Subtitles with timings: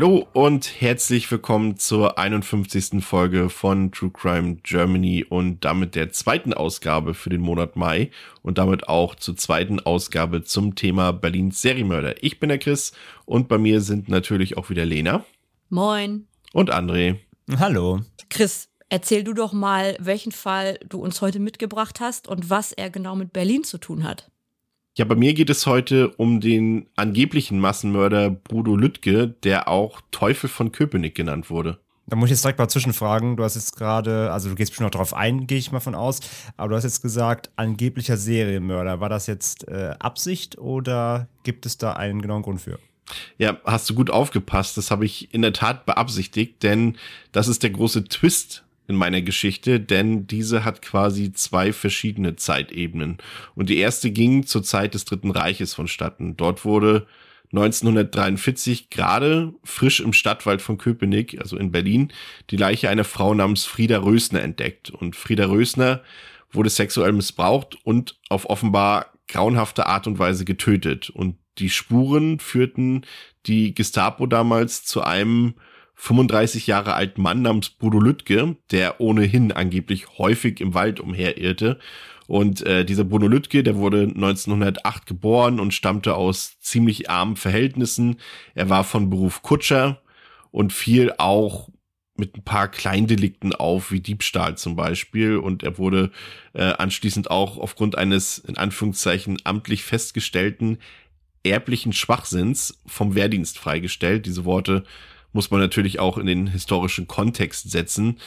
[0.00, 3.04] Hallo und herzlich willkommen zur 51.
[3.04, 8.58] Folge von True Crime Germany und damit der zweiten Ausgabe für den Monat Mai und
[8.58, 12.22] damit auch zur zweiten Ausgabe zum Thema Berlins Serienmörder.
[12.22, 12.92] Ich bin der Chris
[13.24, 15.24] und bei mir sind natürlich auch wieder Lena.
[15.68, 16.28] Moin.
[16.52, 17.16] Und André.
[17.58, 18.02] Hallo.
[18.30, 22.90] Chris, erzähl du doch mal, welchen Fall du uns heute mitgebracht hast und was er
[22.90, 24.30] genau mit Berlin zu tun hat.
[24.98, 30.50] Ja, bei mir geht es heute um den angeblichen Massenmörder Brudo Lüttke, der auch Teufel
[30.50, 31.78] von Köpenick genannt wurde.
[32.08, 33.36] Da muss ich jetzt direkt mal zwischenfragen.
[33.36, 35.94] Du hast jetzt gerade, also du gehst bestimmt noch darauf ein, gehe ich mal von
[35.94, 36.18] aus,
[36.56, 38.98] aber du hast jetzt gesagt, angeblicher Serienmörder.
[38.98, 42.80] War das jetzt äh, Absicht oder gibt es da einen genauen Grund für?
[43.36, 44.76] Ja, hast du gut aufgepasst.
[44.76, 46.96] Das habe ich in der Tat beabsichtigt, denn
[47.30, 53.18] das ist der große Twist in meiner Geschichte, denn diese hat quasi zwei verschiedene Zeitebenen.
[53.54, 56.36] Und die erste ging zur Zeit des Dritten Reiches vonstatten.
[56.36, 57.06] Dort wurde
[57.52, 62.12] 1943 gerade frisch im Stadtwald von Köpenick, also in Berlin,
[62.50, 64.90] die Leiche einer Frau namens Frieda Rösner entdeckt.
[64.90, 66.02] Und Frieda Rösner
[66.50, 71.10] wurde sexuell missbraucht und auf offenbar grauenhafte Art und Weise getötet.
[71.10, 73.02] Und die Spuren führten
[73.46, 75.54] die Gestapo damals zu einem
[76.00, 81.80] 35 Jahre alten Mann namens Bodo Lüttke, der ohnehin angeblich häufig im Wald umherirrte.
[82.28, 88.20] Und äh, dieser Bruno Lüttke, der wurde 1908 geboren und stammte aus ziemlich armen Verhältnissen.
[88.54, 90.00] Er war von Beruf Kutscher
[90.52, 91.68] und fiel auch
[92.14, 95.36] mit ein paar Kleindelikten auf, wie Diebstahl zum Beispiel.
[95.36, 96.12] Und er wurde
[96.52, 100.78] äh, anschließend auch aufgrund eines, in Anführungszeichen, amtlich festgestellten
[101.44, 104.26] erblichen Schwachsinns vom Wehrdienst freigestellt.
[104.26, 104.84] Diese Worte
[105.32, 108.18] muss man natürlich auch in den historischen Kontext setzen.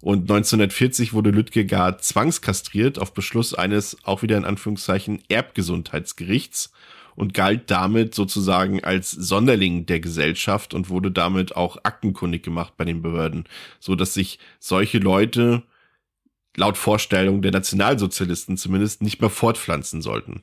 [0.00, 6.72] Und 1940 wurde Lüttke gar zwangskastriert auf Beschluss eines auch wieder in Anführungszeichen Erbgesundheitsgerichts
[7.16, 12.84] und galt damit sozusagen als Sonderling der Gesellschaft und wurde damit auch aktenkundig gemacht bei
[12.86, 13.44] den Behörden,
[13.78, 15.64] so dass sich solche Leute
[16.56, 20.42] laut Vorstellung der Nationalsozialisten zumindest nicht mehr fortpflanzen sollten.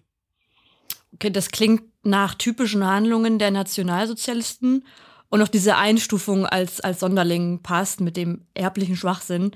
[1.14, 4.86] Okay, das klingt nach typischen Handlungen der Nationalsozialisten
[5.30, 9.52] und auch diese Einstufung als, als Sonderling passt mit dem erblichen Schwachsinn.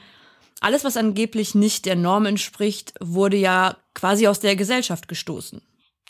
[0.59, 5.61] Alles, was angeblich nicht der Norm entspricht, wurde ja quasi aus der Gesellschaft gestoßen.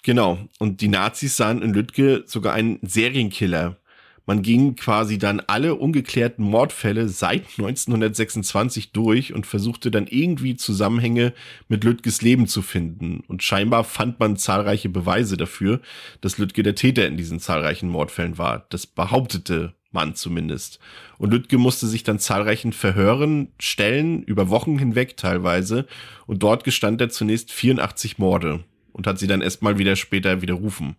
[0.04, 0.40] Genau.
[0.60, 3.78] Und die Nazis sahen in Lüttke sogar einen Serienkiller,
[4.26, 11.34] man ging quasi dann alle ungeklärten Mordfälle seit 1926 durch und versuchte dann irgendwie Zusammenhänge
[11.68, 13.24] mit Lüttges Leben zu finden.
[13.28, 15.82] Und scheinbar fand man zahlreiche Beweise dafür,
[16.22, 18.66] dass Lüttke der Täter in diesen zahlreichen Mordfällen war.
[18.70, 20.80] Das behauptete man zumindest.
[21.18, 25.86] Und Lüttke musste sich dann zahlreichen Verhören stellen, über Wochen hinweg teilweise.
[26.28, 30.96] Und dort gestand er zunächst 84 Morde und hat sie dann erstmal wieder später widerrufen.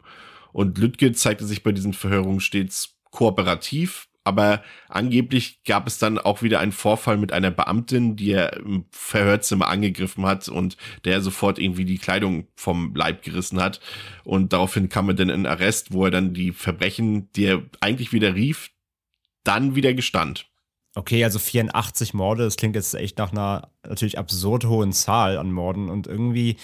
[0.53, 6.43] Und Lüttke zeigte sich bei diesen Verhörungen stets kooperativ, aber angeblich gab es dann auch
[6.43, 11.59] wieder einen Vorfall mit einer Beamtin, die er im Verhörzimmer angegriffen hat und der sofort
[11.59, 13.81] irgendwie die Kleidung vom Leib gerissen hat.
[14.23, 18.13] Und daraufhin kam er dann in Arrest, wo er dann die Verbrechen, die er eigentlich
[18.13, 18.71] wieder rief,
[19.43, 20.52] dann wieder gestand.
[20.95, 25.51] Okay, also 84 Morde, das klingt jetzt echt nach einer natürlich absurd hohen Zahl an
[25.51, 26.57] Morden und irgendwie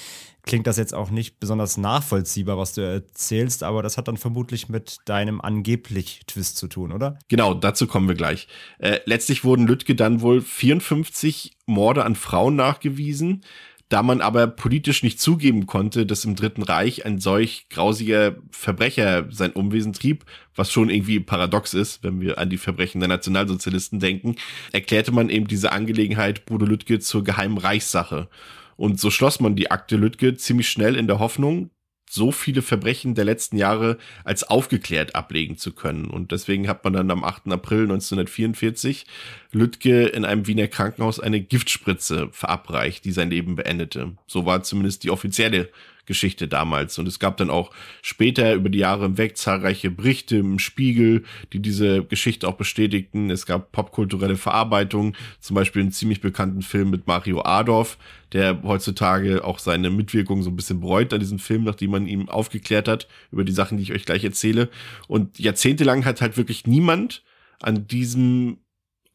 [0.49, 4.69] klingt das jetzt auch nicht besonders nachvollziehbar, was du erzählst, aber das hat dann vermutlich
[4.69, 7.19] mit deinem angeblich Twist zu tun, oder?
[7.29, 8.49] Genau, dazu kommen wir gleich.
[8.79, 13.45] Äh, letztlich wurden Lüttke dann wohl 54 Morde an Frauen nachgewiesen.
[13.89, 19.27] Da man aber politisch nicht zugeben konnte, dass im Dritten Reich ein solch grausiger Verbrecher
[19.31, 23.99] sein Umwesen trieb, was schon irgendwie paradox ist, wenn wir an die Verbrechen der Nationalsozialisten
[23.99, 24.37] denken,
[24.73, 28.29] erklärte man eben diese Angelegenheit Bruder Lüttke zur geheimen Reichssache.
[28.77, 31.71] Und so schloss man die Akte Lüttke ziemlich schnell in der Hoffnung,
[32.11, 36.07] so viele Verbrechen der letzten Jahre als aufgeklärt ablegen zu können.
[36.07, 37.53] Und deswegen hat man dann am 8.
[37.53, 39.07] April 1944
[39.53, 44.13] Lüttke in einem Wiener Krankenhaus eine Giftspritze verabreicht, die sein Leben beendete.
[44.27, 45.71] So war zumindest die offizielle
[46.09, 46.99] Geschichte damals.
[46.99, 47.71] Und es gab dann auch
[48.03, 51.23] später über die Jahre hinweg zahlreiche Berichte im Spiegel,
[51.53, 53.31] die diese Geschichte auch bestätigten.
[53.31, 57.99] Es gab popkulturelle Verarbeitungen, zum Beispiel einen ziemlich bekannten Film mit Mario Adorf,
[58.33, 62.29] der heutzutage auch seine Mitwirkung so ein bisschen bereut an diesem Film, nachdem man ihm
[62.29, 64.69] aufgeklärt hat über die Sachen, die ich euch gleich erzähle.
[65.07, 67.23] Und jahrzehntelang hat halt wirklich niemand
[67.61, 68.59] an diesem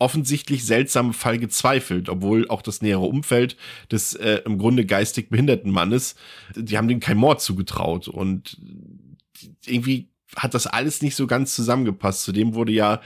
[0.03, 3.55] offensichtlich seltsamen Fall gezweifelt, obwohl auch das nähere Umfeld
[3.89, 6.15] des äh, im Grunde geistig behinderten Mannes,
[6.55, 8.57] die haben dem kein Mord zugetraut und
[9.65, 12.23] irgendwie hat das alles nicht so ganz zusammengepasst.
[12.23, 13.01] Zudem wurde ja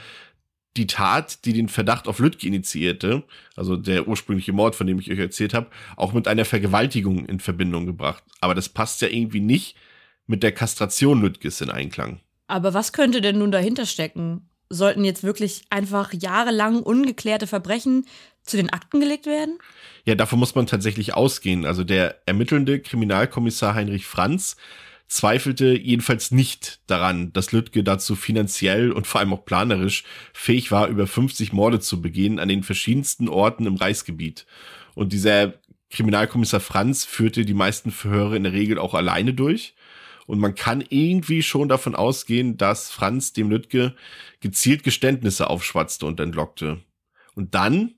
[0.76, 3.22] die Tat, die den Verdacht auf Lüttke initiierte,
[3.54, 7.40] also der ursprüngliche Mord, von dem ich euch erzählt habe, auch mit einer Vergewaltigung in
[7.40, 8.24] Verbindung gebracht.
[8.40, 9.76] Aber das passt ja irgendwie nicht
[10.26, 12.20] mit der Kastration Lüttges in Einklang.
[12.48, 14.47] Aber was könnte denn nun dahinter stecken?
[14.70, 18.06] Sollten jetzt wirklich einfach jahrelang ungeklärte Verbrechen
[18.42, 19.58] zu den Akten gelegt werden?
[20.04, 21.64] Ja, davon muss man tatsächlich ausgehen.
[21.64, 24.56] Also der ermittelnde Kriminalkommissar Heinrich Franz
[25.08, 30.04] zweifelte jedenfalls nicht daran, dass Lüttke dazu finanziell und vor allem auch planerisch
[30.34, 34.46] fähig war, über 50 Morde zu begehen an den verschiedensten Orten im Reichsgebiet.
[34.94, 35.54] Und dieser
[35.90, 39.74] Kriminalkommissar Franz führte die meisten Verhöre in der Regel auch alleine durch.
[40.28, 43.94] Und man kann irgendwie schon davon ausgehen, dass Franz dem Lüttke
[44.40, 46.82] gezielt Geständnisse aufschwatzte und entlockte.
[47.34, 47.94] Und dann,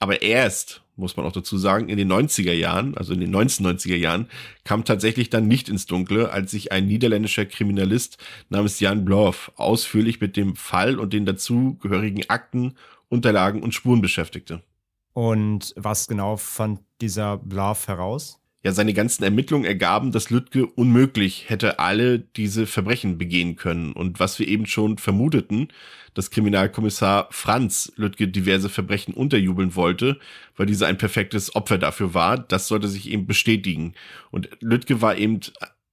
[0.00, 3.94] aber erst, muss man auch dazu sagen, in den 90er Jahren, also in den 1990er
[3.94, 4.28] Jahren,
[4.64, 8.18] kam tatsächlich dann nicht ins Dunkle, als sich ein niederländischer Kriminalist
[8.48, 12.74] namens Jan Bloff ausführlich mit dem Fall und den dazugehörigen Akten,
[13.08, 14.64] Unterlagen und Spuren beschäftigte.
[15.12, 18.40] Und was genau fand dieser Bloff heraus?
[18.62, 23.92] Ja, seine ganzen Ermittlungen ergaben, dass Lüttke unmöglich hätte alle diese Verbrechen begehen können.
[23.92, 25.68] Und was wir eben schon vermuteten,
[26.12, 30.18] dass Kriminalkommissar Franz Lüttke diverse Verbrechen unterjubeln wollte,
[30.56, 33.94] weil dieser ein perfektes Opfer dafür war, das sollte sich eben bestätigen.
[34.30, 35.40] Und Lüttke war eben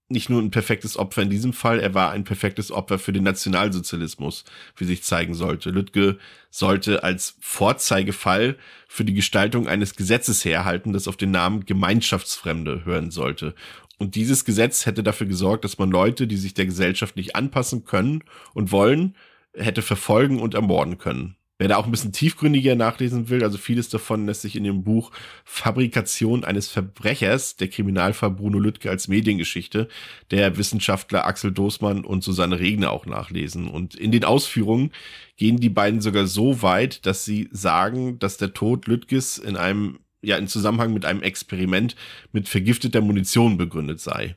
[0.09, 3.24] nicht nur ein perfektes Opfer in diesem Fall, er war ein perfektes Opfer für den
[3.24, 4.45] Nationalsozialismus,
[4.77, 5.69] wie sich zeigen sollte.
[5.69, 6.18] Lüttke
[6.50, 8.57] sollte als Vorzeigefall
[8.88, 13.54] für die Gestaltung eines Gesetzes herhalten, das auf den Namen Gemeinschaftsfremde hören sollte.
[13.98, 17.83] Und dieses Gesetz hätte dafür gesorgt, dass man Leute, die sich der Gesellschaft nicht anpassen
[17.83, 19.15] können und wollen,
[19.53, 21.36] hätte verfolgen und ermorden können.
[21.59, 24.83] Wer da auch ein bisschen tiefgründiger nachlesen will, also vieles davon lässt sich in dem
[24.83, 25.12] Buch
[25.44, 29.88] Fabrikation eines Verbrechers, der Kriminalfall Bruno Lüttke als Mediengeschichte,
[30.30, 33.69] der Wissenschaftler Axel Doßmann und Susanne Regner auch nachlesen.
[33.69, 34.92] Und in den Ausführungen
[35.36, 39.98] gehen die beiden sogar so weit, dass sie sagen, dass der Tod Lüttges in einem,
[40.21, 41.95] ja, in Zusammenhang mit einem Experiment
[42.33, 44.36] mit vergifteter Munition begründet sei.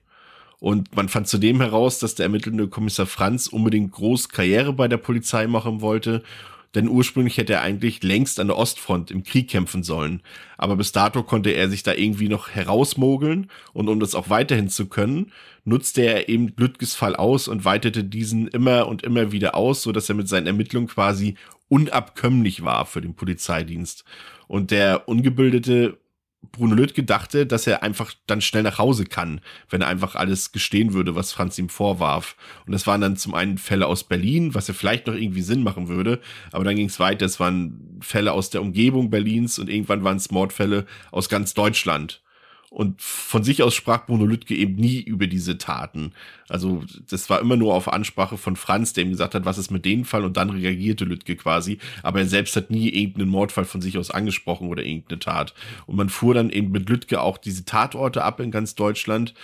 [0.58, 4.98] Und man fand zudem heraus, dass der ermittelnde Kommissar Franz unbedingt groß Karriere bei der
[4.98, 6.22] Polizei machen wollte
[6.74, 10.22] denn ursprünglich hätte er eigentlich längst an der Ostfront im Krieg kämpfen sollen.
[10.56, 14.68] Aber bis dato konnte er sich da irgendwie noch herausmogeln und um das auch weiterhin
[14.68, 15.32] zu können,
[15.64, 19.92] nutzte er eben Lüttges Fall aus und weitete diesen immer und immer wieder aus, so
[19.92, 21.36] dass er mit seinen Ermittlungen quasi
[21.68, 24.04] unabkömmlich war für den Polizeidienst.
[24.46, 25.98] Und der ungebildete
[26.52, 30.52] Bruno Lüttke dachte, dass er einfach dann schnell nach Hause kann, wenn er einfach alles
[30.52, 32.36] gestehen würde, was Franz ihm vorwarf.
[32.66, 35.62] Und das waren dann zum einen Fälle aus Berlin, was ja vielleicht noch irgendwie Sinn
[35.62, 36.20] machen würde,
[36.50, 37.26] aber dann ging es weiter.
[37.26, 42.22] Es waren Fälle aus der Umgebung Berlins und irgendwann waren es Mordfälle aus ganz Deutschland.
[42.70, 46.12] Und von sich aus sprach Bruno Lüttke eben nie über diese Taten.
[46.48, 49.72] Also das war immer nur auf Ansprache von Franz, der ihm gesagt hat, was ist
[49.72, 51.78] mit dem Fall und dann reagierte Lüttke quasi.
[52.04, 55.52] Aber er selbst hat nie irgendeinen Mordfall von sich aus angesprochen oder irgendeine Tat.
[55.86, 59.34] Und man fuhr dann eben mit Lüttke auch diese Tatorte ab in ganz Deutschland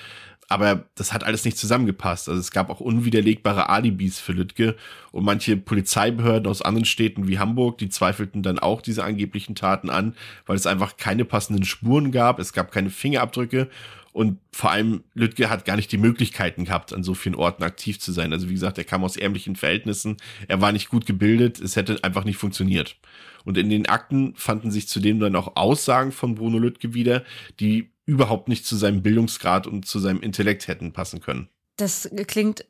[0.48, 2.28] aber das hat alles nicht zusammengepasst.
[2.28, 4.76] Also es gab auch unwiderlegbare Alibis für Lüttke
[5.10, 9.90] und manche Polizeibehörden aus anderen Städten wie Hamburg, die zweifelten dann auch diese angeblichen Taten
[9.90, 10.14] an,
[10.46, 13.68] weil es einfach keine passenden Spuren gab, es gab keine Fingerabdrücke
[14.16, 18.00] und vor allem Lüttke hat gar nicht die Möglichkeiten gehabt, an so vielen Orten aktiv
[18.00, 18.32] zu sein.
[18.32, 20.16] Also wie gesagt, er kam aus ärmlichen Verhältnissen,
[20.48, 22.96] er war nicht gut gebildet, es hätte einfach nicht funktioniert.
[23.44, 27.24] Und in den Akten fanden sich zudem dann auch Aussagen von Bruno Lüttke wieder,
[27.60, 31.48] die überhaupt nicht zu seinem Bildungsgrad und zu seinem Intellekt hätten passen können.
[31.76, 32.64] Das klingt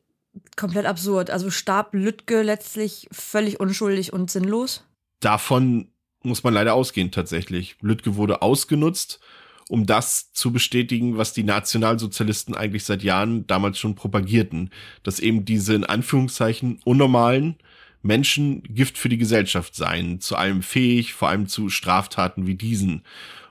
[0.57, 1.31] komplett absurd.
[1.31, 4.85] Also starb Lüttke letztlich völlig unschuldig und sinnlos?
[5.21, 5.89] Davon
[6.23, 7.77] muss man leider ausgehen tatsächlich.
[7.81, 9.21] Lüttke wurde ausgenutzt,
[9.69, 14.71] um das zu bestätigen, was die Nationalsozialisten eigentlich seit Jahren damals schon propagierten,
[15.03, 17.57] dass eben diese in Anführungszeichen unnormalen
[18.03, 23.03] Menschen Gift für die Gesellschaft seien, zu allem fähig, vor allem zu Straftaten wie diesen.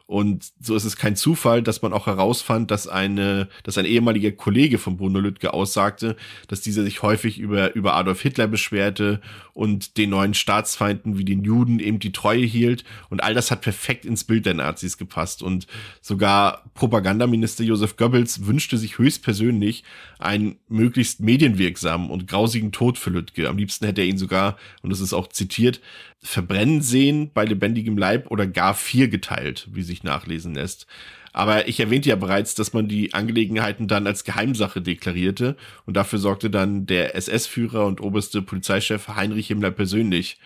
[0.08, 4.32] Und so ist es kein Zufall, dass man auch herausfand, dass eine, dass ein ehemaliger
[4.32, 6.16] Kollege von Bruno Lüttke aussagte,
[6.48, 9.20] dass dieser sich häufig über, über Adolf Hitler beschwerte
[9.54, 12.84] und den neuen Staatsfeinden wie den Juden eben die Treue hielt.
[13.10, 15.42] Und all das hat perfekt ins Bild der Nazis gepasst.
[15.42, 15.66] Und
[16.02, 19.84] sogar Propagandaminister Josef Goebbels wünschte sich höchstpersönlich
[20.20, 23.50] einen möglichst medienwirksamen und grausigen Tod für Lüttke.
[23.50, 25.82] Am liebsten hätte er ihn sogar, und das ist auch zitiert,
[26.26, 30.88] verbrennen sehen bei lebendigem Leib oder gar vier geteilt, wie sich nachlesen lässt.
[31.34, 36.20] Aber ich erwähnte ja bereits, dass man die Angelegenheiten dann als Geheimsache deklarierte und dafür
[36.20, 40.40] sorgte dann der SS-Führer und oberste Polizeichef Heinrich Himmler persönlich.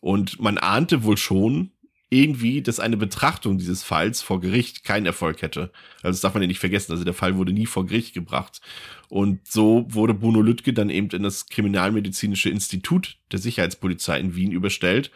[0.00, 1.70] Und man ahnte wohl schon,
[2.10, 5.72] irgendwie, dass eine Betrachtung dieses Falls vor Gericht keinen Erfolg hätte.
[5.96, 6.92] Also das darf man ja nicht vergessen.
[6.92, 8.60] Also der Fall wurde nie vor Gericht gebracht.
[9.08, 14.52] Und so wurde Bruno Lüttke dann eben in das Kriminalmedizinische Institut der Sicherheitspolizei in Wien
[14.52, 15.10] überstellt.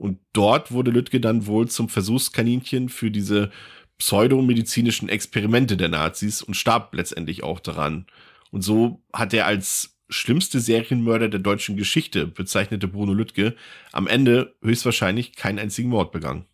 [0.00, 3.50] Und dort wurde Lüttke dann wohl zum Versuchskaninchen für diese
[3.98, 8.06] pseudomedizinischen Experimente der Nazis und starb letztendlich auch daran.
[8.50, 13.54] Und so hat er als schlimmste Serienmörder der deutschen Geschichte bezeichnete Bruno Lüttke
[13.92, 16.46] am Ende höchstwahrscheinlich keinen einzigen Mord begangen.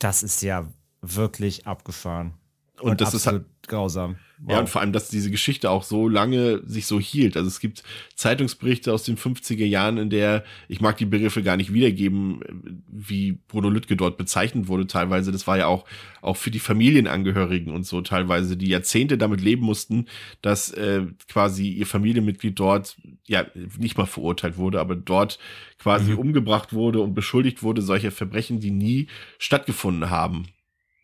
[0.00, 0.66] Das ist ja
[1.00, 2.34] wirklich abgefahren.
[2.80, 4.16] Und, und das ist halt grausam.
[4.40, 4.52] Wow.
[4.52, 7.36] Ja, und vor allem, dass diese Geschichte auch so lange sich so hielt.
[7.36, 7.82] Also es gibt
[8.14, 12.40] Zeitungsberichte aus den 50er Jahren, in der, ich mag die Begriffe gar nicht wiedergeben,
[12.88, 15.32] wie Bruno Lüttke dort bezeichnet wurde teilweise.
[15.32, 15.86] Das war ja auch,
[16.22, 20.06] auch für die Familienangehörigen und so teilweise, die Jahrzehnte damit leben mussten,
[20.40, 25.40] dass äh, quasi ihr Familienmitglied dort, ja, nicht mal verurteilt wurde, aber dort
[25.78, 26.18] quasi mhm.
[26.18, 30.46] umgebracht wurde und beschuldigt wurde solcher Verbrechen, die nie stattgefunden haben.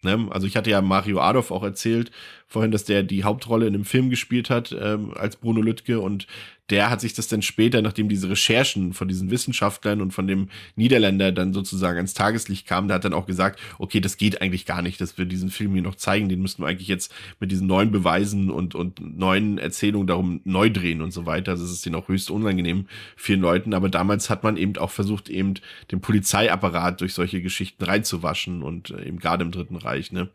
[0.04, 0.28] Ne?
[0.30, 2.10] Also ich hatte ja Mario Adolf auch erzählt
[2.46, 6.26] vorhin, dass der die Hauptrolle in einem Film gespielt hat ähm, als Bruno Lüttke und
[6.70, 10.48] der hat sich das dann später, nachdem diese Recherchen von diesen Wissenschaftlern und von dem
[10.76, 14.64] Niederländer dann sozusagen ans Tageslicht kamen, der hat dann auch gesagt, okay, das geht eigentlich
[14.64, 17.50] gar nicht, dass wir diesen Film hier noch zeigen, den müssten wir eigentlich jetzt mit
[17.50, 21.52] diesen neuen Beweisen und, und neuen Erzählungen darum neu drehen und so weiter.
[21.52, 24.90] Also es ist denen auch höchst unangenehm vielen Leuten, aber damals hat man eben auch
[24.90, 25.54] versucht, eben
[25.90, 30.28] den Polizeiapparat durch solche Geschichten reinzuwaschen und äh, eben gerade im Dritten Reich, ne?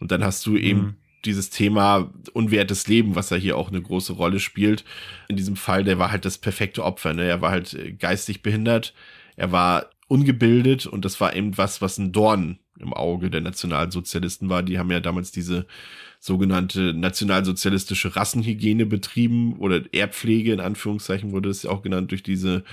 [0.00, 3.82] Und dann hast du eben mhm dieses Thema unwertes Leben, was ja hier auch eine
[3.82, 4.84] große Rolle spielt.
[5.28, 7.14] In diesem Fall, der war halt das perfekte Opfer.
[7.14, 7.24] Ne?
[7.24, 8.94] Er war halt äh, geistig behindert,
[9.36, 14.48] er war ungebildet und das war eben was, was ein Dorn im Auge der Nationalsozialisten
[14.48, 14.62] war.
[14.62, 15.66] Die haben ja damals diese
[16.24, 22.64] sogenannte nationalsozialistische Rassenhygiene betrieben oder Erbpflege in Anführungszeichen wurde es ja auch genannt durch diese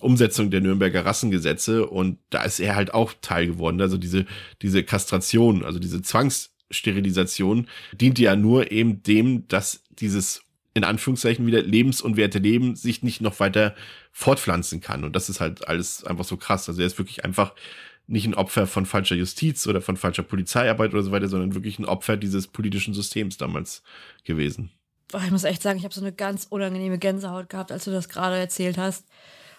[0.00, 3.80] Umsetzung der Nürnberger Rassengesetze und da ist er halt auch Teil geworden.
[3.80, 4.26] Also diese,
[4.60, 7.66] diese Kastration, also diese Zwangs Sterilisation
[7.98, 10.42] dient ja nur eben dem, dass dieses
[10.74, 13.74] in Anführungszeichen wieder lebensunwerte Leben sich nicht noch weiter
[14.12, 15.02] fortpflanzen kann.
[15.02, 16.68] Und das ist halt alles einfach so krass.
[16.68, 17.54] Also er ist wirklich einfach
[18.08, 21.78] nicht ein Opfer von falscher Justiz oder von falscher Polizeiarbeit oder so weiter, sondern wirklich
[21.78, 23.82] ein Opfer dieses politischen Systems damals
[24.24, 24.70] gewesen.
[25.24, 28.08] Ich muss echt sagen, ich habe so eine ganz unangenehme Gänsehaut gehabt, als du das
[28.08, 29.04] gerade erzählt hast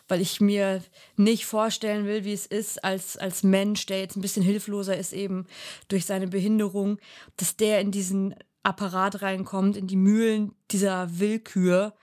[0.10, 0.84] weil ich mir
[1.16, 5.14] nicht vorstellen will, wie es ist als, als Mensch, der jetzt ein bisschen hilfloser ist
[5.14, 5.46] eben
[5.88, 6.98] durch seine Behinderung,
[7.38, 11.94] dass der in diesen Apparat reinkommt, in die Mühlen dieser Willkür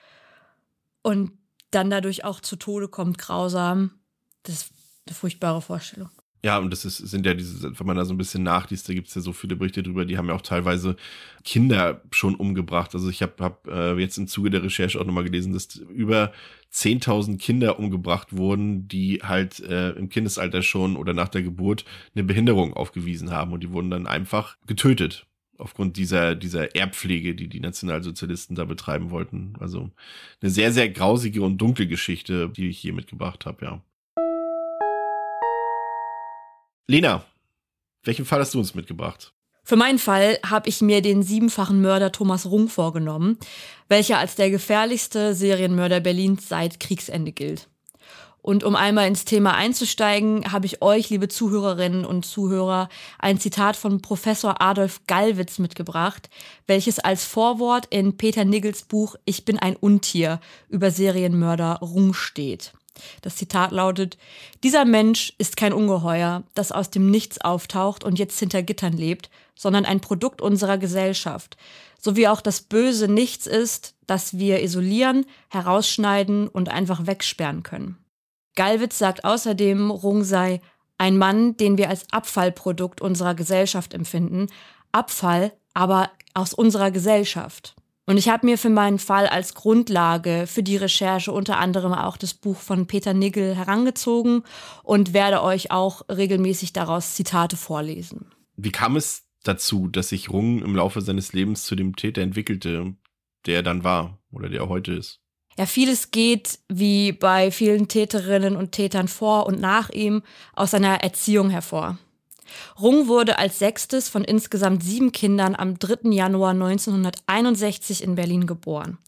[1.02, 1.32] und
[1.72, 3.90] dann dadurch auch zu Tode kommt, grausam.
[4.44, 4.72] Das ist
[5.06, 6.10] eine furchtbare Vorstellung.
[6.46, 8.94] Ja, und das ist, sind ja diese, wenn man da so ein bisschen nachliest, da
[8.94, 10.94] gibt es ja so viele Berichte drüber, die haben ja auch teilweise
[11.42, 12.94] Kinder schon umgebracht.
[12.94, 16.32] Also ich habe hab, äh, jetzt im Zuge der Recherche auch nochmal gelesen, dass über
[16.72, 21.84] 10.000 Kinder umgebracht wurden, die halt äh, im Kindesalter schon oder nach der Geburt
[22.14, 25.26] eine Behinderung aufgewiesen haben und die wurden dann einfach getötet
[25.58, 29.54] aufgrund dieser, dieser Erbpflege, die die Nationalsozialisten da betreiben wollten.
[29.58, 29.90] Also
[30.40, 33.82] eine sehr, sehr grausige und dunkle Geschichte, die ich hier mitgebracht habe, ja.
[36.88, 37.24] Lena,
[38.04, 39.32] welchen Fall hast du uns mitgebracht?
[39.64, 43.38] Für meinen Fall habe ich mir den siebenfachen Mörder Thomas Rung vorgenommen,
[43.88, 47.68] welcher als der gefährlichste Serienmörder Berlins seit Kriegsende gilt.
[48.40, 52.88] Und um einmal ins Thema einzusteigen, habe ich euch, liebe Zuhörerinnen und Zuhörer,
[53.18, 56.30] ein Zitat von Professor Adolf Gallwitz mitgebracht,
[56.68, 60.38] welches als Vorwort in Peter Niggels Buch Ich bin ein Untier
[60.68, 62.72] über Serienmörder Rung steht.
[63.22, 64.18] Das Zitat lautet,
[64.62, 69.30] dieser Mensch ist kein Ungeheuer, das aus dem Nichts auftaucht und jetzt hinter Gittern lebt,
[69.54, 71.56] sondern ein Produkt unserer Gesellschaft,
[72.00, 77.98] so wie auch das Böse nichts ist, das wir isolieren, herausschneiden und einfach wegsperren können.
[78.54, 80.60] Gallwitz sagt außerdem, Rung sei
[80.98, 84.46] ein Mann, den wir als Abfallprodukt unserer Gesellschaft empfinden,
[84.92, 87.75] Abfall aber aus unserer Gesellschaft.
[88.08, 92.16] Und ich habe mir für meinen Fall als Grundlage für die Recherche unter anderem auch
[92.16, 94.44] das Buch von Peter Nigel herangezogen
[94.84, 98.30] und werde euch auch regelmäßig daraus Zitate vorlesen.
[98.56, 102.94] Wie kam es dazu, dass sich Rung im Laufe seines Lebens zu dem Täter entwickelte,
[103.44, 105.20] der er dann war oder der er heute ist?
[105.58, 110.22] Ja, vieles geht, wie bei vielen Täterinnen und Tätern vor und nach ihm,
[110.52, 111.98] aus seiner Erziehung hervor.
[112.80, 116.10] Rung wurde als sechstes von insgesamt sieben Kindern am 3.
[116.10, 118.98] Januar 1961 in Berlin geboren.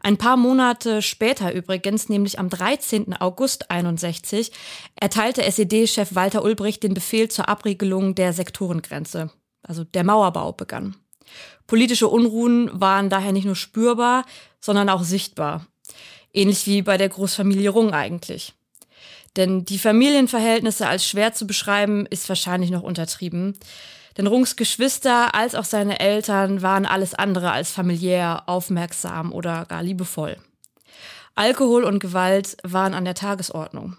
[0.00, 3.16] Ein paar Monate später übrigens, nämlich am 13.
[3.20, 4.52] August 61,
[4.94, 9.30] erteilte SED-Chef Walter Ulbricht den Befehl zur Abriegelung der Sektorengrenze.
[9.62, 10.94] Also der Mauerbau begann.
[11.66, 14.24] Politische Unruhen waren daher nicht nur spürbar,
[14.60, 15.66] sondern auch sichtbar.
[16.32, 18.54] Ähnlich wie bei der Großfamilie Rung eigentlich.
[19.36, 23.58] Denn die Familienverhältnisse als schwer zu beschreiben, ist wahrscheinlich noch untertrieben.
[24.16, 29.82] Denn Rungs Geschwister als auch seine Eltern waren alles andere als familiär, aufmerksam oder gar
[29.82, 30.36] liebevoll.
[31.34, 33.96] Alkohol und Gewalt waren an der Tagesordnung.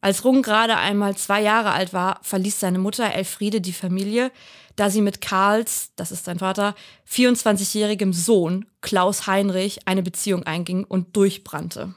[0.00, 4.32] Als Rung gerade einmal zwei Jahre alt war, verließ seine Mutter Elfriede die Familie,
[4.74, 6.74] da sie mit Karls, das ist sein Vater,
[7.08, 11.94] 24-jährigem Sohn Klaus Heinrich eine Beziehung einging und durchbrannte.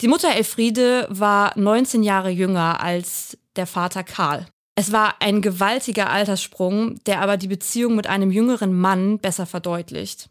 [0.00, 4.46] Die Mutter Elfriede war 19 Jahre jünger als der Vater Karl.
[4.74, 10.30] Es war ein gewaltiger Alterssprung, der aber die Beziehung mit einem jüngeren Mann besser verdeutlicht.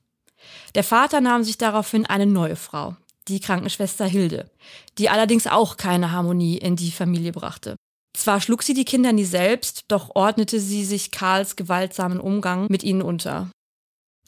[0.73, 2.95] Der Vater nahm sich daraufhin eine neue Frau,
[3.27, 4.49] die Krankenschwester Hilde,
[4.97, 7.75] die allerdings auch keine Harmonie in die Familie brachte.
[8.17, 12.83] Zwar schlug sie die Kinder nie selbst, doch ordnete sie sich Karls gewaltsamen Umgang mit
[12.83, 13.51] ihnen unter.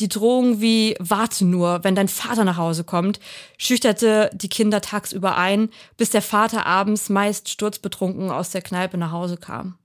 [0.02, 3.20] Die Drohung wie warte nur, wenn dein Vater nach Hause kommt,
[3.60, 9.12] schüchterte die Kinder tagsüber ein, bis der Vater abends meist sturzbetrunken aus der Kneipe nach
[9.12, 9.78] Hause kam.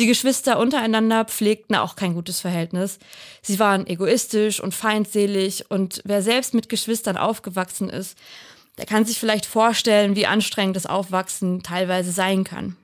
[0.00, 2.98] Die Geschwister untereinander pflegten auch kein gutes Verhältnis.
[3.42, 8.18] Sie waren egoistisch und feindselig und wer selbst mit Geschwistern aufgewachsen ist,
[8.76, 12.76] der kann sich vielleicht vorstellen, wie anstrengend das Aufwachsen teilweise sein kann.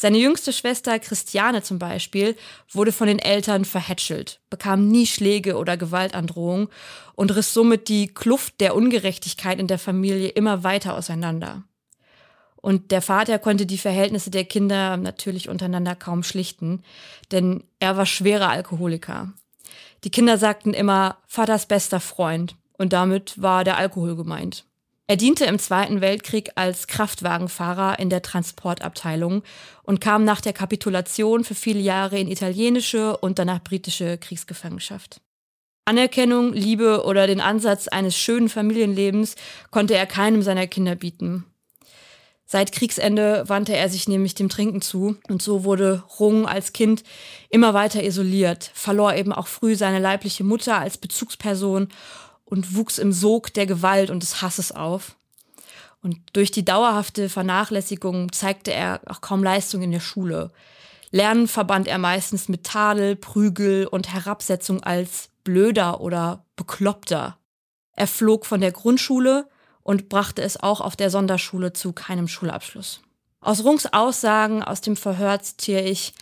[0.00, 2.34] Seine jüngste Schwester Christiane zum Beispiel
[2.72, 6.70] wurde von den Eltern verhätschelt, bekam nie Schläge oder Gewaltandrohung
[7.16, 11.64] und riss somit die Kluft der Ungerechtigkeit in der Familie immer weiter auseinander.
[12.56, 16.82] Und der Vater konnte die Verhältnisse der Kinder natürlich untereinander kaum schlichten,
[17.30, 19.34] denn er war schwerer Alkoholiker.
[20.04, 24.64] Die Kinder sagten immer Vaters bester Freund und damit war der Alkohol gemeint.
[25.10, 29.42] Er diente im Zweiten Weltkrieg als Kraftwagenfahrer in der Transportabteilung
[29.82, 35.20] und kam nach der Kapitulation für viele Jahre in italienische und danach britische Kriegsgefangenschaft.
[35.84, 39.34] Anerkennung, Liebe oder den Ansatz eines schönen Familienlebens
[39.72, 41.44] konnte er keinem seiner Kinder bieten.
[42.46, 47.02] Seit Kriegsende wandte er sich nämlich dem Trinken zu und so wurde Rung als Kind
[47.48, 51.88] immer weiter isoliert, verlor eben auch früh seine leibliche Mutter als Bezugsperson
[52.50, 55.16] und wuchs im Sog der Gewalt und des Hasses auf.
[56.02, 60.50] Und durch die dauerhafte Vernachlässigung zeigte er auch kaum Leistung in der Schule.
[61.10, 67.38] Lernen verband er meistens mit Tadel, Prügel und Herabsetzung als blöder oder bekloppter.
[67.96, 69.48] Er flog von der Grundschule
[69.82, 73.02] und brachte es auch auf der Sonderschule zu keinem Schulabschluss.
[73.40, 76.14] Aus Rungs Aussagen aus dem Verhör zitiere ich,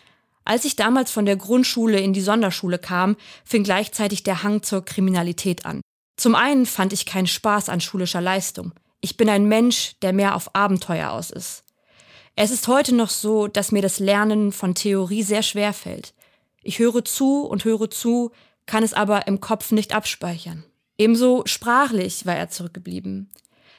[0.45, 4.85] als ich damals von der Grundschule in die Sonderschule kam, fing gleichzeitig der Hang zur
[4.85, 5.83] Kriminalität an.
[6.19, 8.73] Zum einen fand ich keinen Spaß an schulischer Leistung.
[9.01, 11.63] Ich bin ein Mensch, der mehr auf Abenteuer aus ist.
[12.35, 16.15] Es ist heute noch so, dass mir das Lernen von Theorie sehr schwer fällt.
[16.61, 18.33] Ich höre zu und höre zu,
[18.67, 20.65] kann es aber im Kopf nicht abspeichern.
[20.99, 23.31] Ebenso sprachlich war er zurückgeblieben.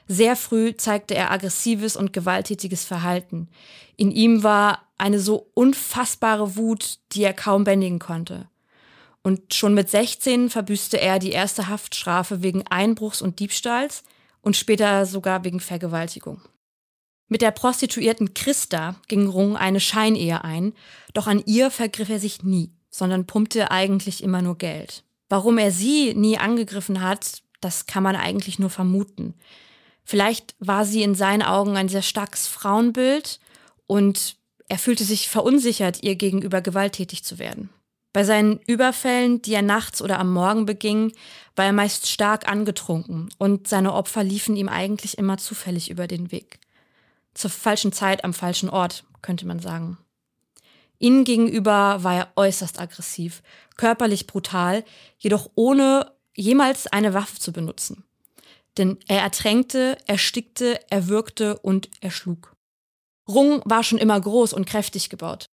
[0.08, 3.50] Sehr früh zeigte er aggressives und gewalttätiges Verhalten.
[3.98, 8.48] In ihm war eine so unfassbare Wut, die er kaum bändigen konnte.
[9.22, 14.04] Und schon mit 16 verbüßte er die erste Haftstrafe wegen Einbruchs und Diebstahls
[14.42, 16.42] und später sogar wegen Vergewaltigung.
[17.28, 20.74] Mit der Prostituierten Christa ging Rung eine Scheinehe ein,
[21.14, 25.04] doch an ihr vergriff er sich nie, sondern pumpte eigentlich immer nur Geld.
[25.28, 29.36] Warum er sie nie angegriffen hat, das kann man eigentlich nur vermuten.
[30.04, 33.40] Vielleicht war sie in seinen Augen ein sehr starkes Frauenbild
[33.86, 37.70] und er fühlte sich verunsichert, ihr gegenüber gewalttätig zu werden.
[38.12, 41.14] Bei seinen Überfällen, die er nachts oder am Morgen beging,
[41.56, 46.32] war er meist stark angetrunken und seine Opfer liefen ihm eigentlich immer zufällig über den
[46.32, 46.60] Weg.
[47.36, 49.98] Zur falschen Zeit am falschen Ort, könnte man sagen.
[50.98, 53.42] Ihnen gegenüber war er äußerst aggressiv,
[53.78, 54.84] körperlich brutal,
[55.18, 58.04] jedoch ohne jemals eine Waffe zu benutzen.
[58.78, 62.56] Denn er ertränkte, erstickte, erwürgte und erschlug.
[63.28, 65.46] Rung war schon immer groß und kräftig gebaut.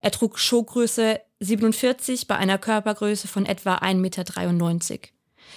[0.00, 3.94] Er trug Schuhgröße 47 bei einer Körpergröße von etwa 1,93
[4.90, 5.08] Meter.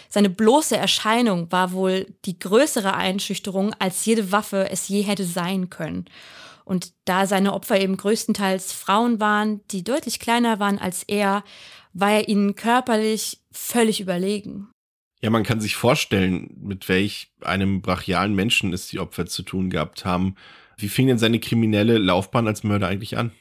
[0.10, 5.70] Seine bloße Erscheinung war wohl die größere Einschüchterung, als jede Waffe es je hätte sein
[5.70, 6.06] können.
[6.64, 11.44] Und da seine Opfer eben größtenteils Frauen waren, die deutlich kleiner waren als er,
[11.94, 14.68] war er ihnen körperlich völlig überlegen.
[15.22, 19.70] Ja, man kann sich vorstellen, mit welch einem brachialen Menschen es die Opfer zu tun
[19.70, 20.36] gehabt haben.
[20.78, 23.32] Wie fing denn seine kriminelle Laufbahn als Mörder eigentlich an?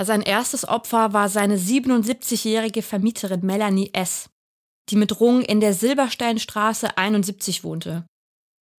[0.00, 4.30] Sein erstes Opfer war seine 77-jährige Vermieterin Melanie S.,
[4.90, 8.06] die mit Rung in der Silbersteinstraße 71 wohnte.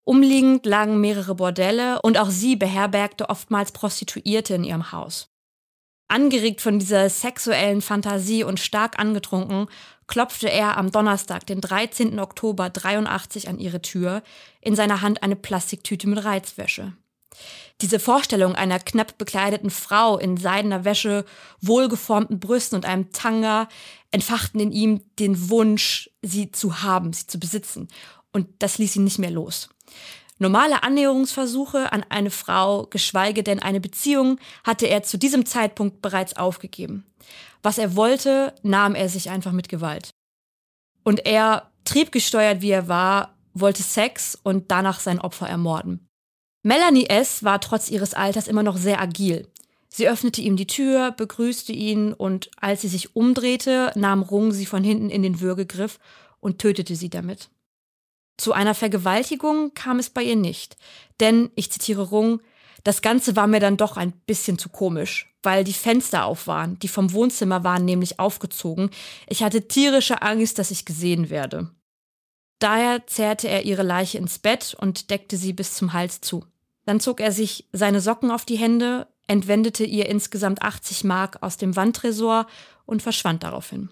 [0.04, 5.28] Umliegend lagen mehrere Bordelle und auch sie beherbergte oftmals Prostituierte in ihrem Haus.
[6.08, 9.68] Angeregt von dieser sexuellen Fantasie und stark angetrunken,
[10.08, 12.18] klopfte er am Donnerstag, den 13.
[12.18, 14.22] Oktober 83 an ihre Tür,
[14.60, 16.94] in seiner Hand eine Plastiktüte mit Reizwäsche.
[17.80, 21.24] Diese Vorstellung einer knapp bekleideten Frau in seidener Wäsche,
[21.60, 23.68] wohlgeformten Brüsten und einem Tanga
[24.10, 27.88] entfachten in ihm den Wunsch, sie zu haben, sie zu besitzen.
[28.32, 29.70] Und das ließ ihn nicht mehr los.
[30.38, 36.36] Normale Annäherungsversuche an eine Frau, geschweige denn eine Beziehung, hatte er zu diesem Zeitpunkt bereits
[36.36, 37.04] aufgegeben.
[37.62, 40.10] Was er wollte, nahm er sich einfach mit Gewalt.
[41.02, 46.06] Und er, triebgesteuert wie er war, wollte Sex und danach sein Opfer ermorden.
[46.62, 47.42] Melanie S.
[47.42, 49.48] war trotz ihres Alters immer noch sehr agil.
[49.88, 54.66] Sie öffnete ihm die Tür, begrüßte ihn und als sie sich umdrehte, nahm Rung sie
[54.66, 55.98] von hinten in den Würgegriff
[56.38, 57.48] und tötete sie damit.
[58.36, 60.76] Zu einer Vergewaltigung kam es bei ihr nicht.
[61.18, 62.40] Denn, ich zitiere Rung,
[62.84, 66.78] das Ganze war mir dann doch ein bisschen zu komisch, weil die Fenster auf waren.
[66.78, 68.90] Die vom Wohnzimmer waren nämlich aufgezogen.
[69.28, 71.70] Ich hatte tierische Angst, dass ich gesehen werde.
[72.60, 76.44] Daher zerrte er ihre Leiche ins Bett und deckte sie bis zum Hals zu.
[76.84, 81.56] Dann zog er sich seine Socken auf die Hände, entwendete ihr insgesamt 80 Mark aus
[81.56, 82.46] dem Wandtresor
[82.84, 83.90] und verschwand daraufhin.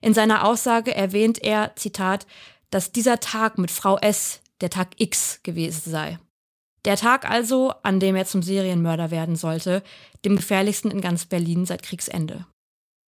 [0.00, 2.26] In seiner Aussage erwähnt er, Zitat,
[2.70, 6.18] dass dieser Tag mit Frau S der Tag X gewesen sei.
[6.84, 9.82] Der Tag also, an dem er zum Serienmörder werden sollte,
[10.24, 12.46] dem gefährlichsten in ganz Berlin seit Kriegsende.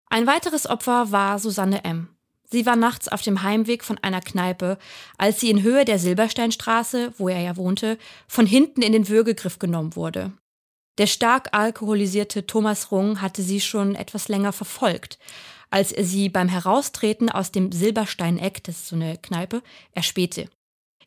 [0.09, 2.09] Ein weiteres Opfer war Susanne M.
[2.51, 4.77] Sie war nachts auf dem Heimweg von einer Kneipe,
[5.17, 9.57] als sie in Höhe der Silbersteinstraße, wo er ja wohnte, von hinten in den Würgegriff
[9.57, 10.33] genommen wurde.
[10.97, 15.17] Der stark alkoholisierte Thomas Rung hatte sie schon etwas länger verfolgt,
[15.69, 20.49] als er sie beim Heraustreten aus dem Silbersteineck, das ist so eine Kneipe, erspähte.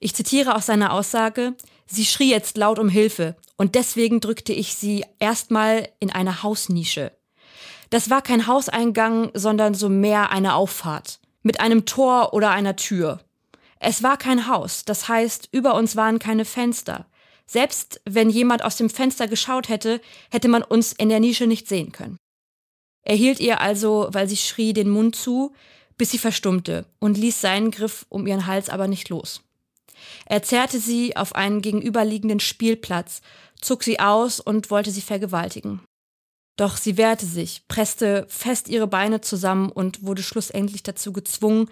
[0.00, 1.54] Ich zitiere aus seiner Aussage,
[1.84, 7.12] sie schrie jetzt laut um Hilfe und deswegen drückte ich sie erstmal in eine Hausnische.
[7.90, 13.20] Das war kein Hauseingang, sondern so mehr eine Auffahrt mit einem Tor oder einer Tür.
[13.78, 17.06] Es war kein Haus, das heißt, über uns waren keine Fenster.
[17.46, 21.68] Selbst wenn jemand aus dem Fenster geschaut hätte, hätte man uns in der Nische nicht
[21.68, 22.16] sehen können.
[23.02, 25.52] Er hielt ihr also, weil sie schrie, den Mund zu,
[25.98, 29.42] bis sie verstummte und ließ seinen Griff um ihren Hals aber nicht los.
[30.26, 33.20] Er zerrte sie auf einen gegenüberliegenden Spielplatz,
[33.60, 35.80] zog sie aus und wollte sie vergewaltigen.
[36.56, 41.68] Doch sie wehrte sich, presste fest ihre Beine zusammen und wurde schlussendlich dazu gezwungen,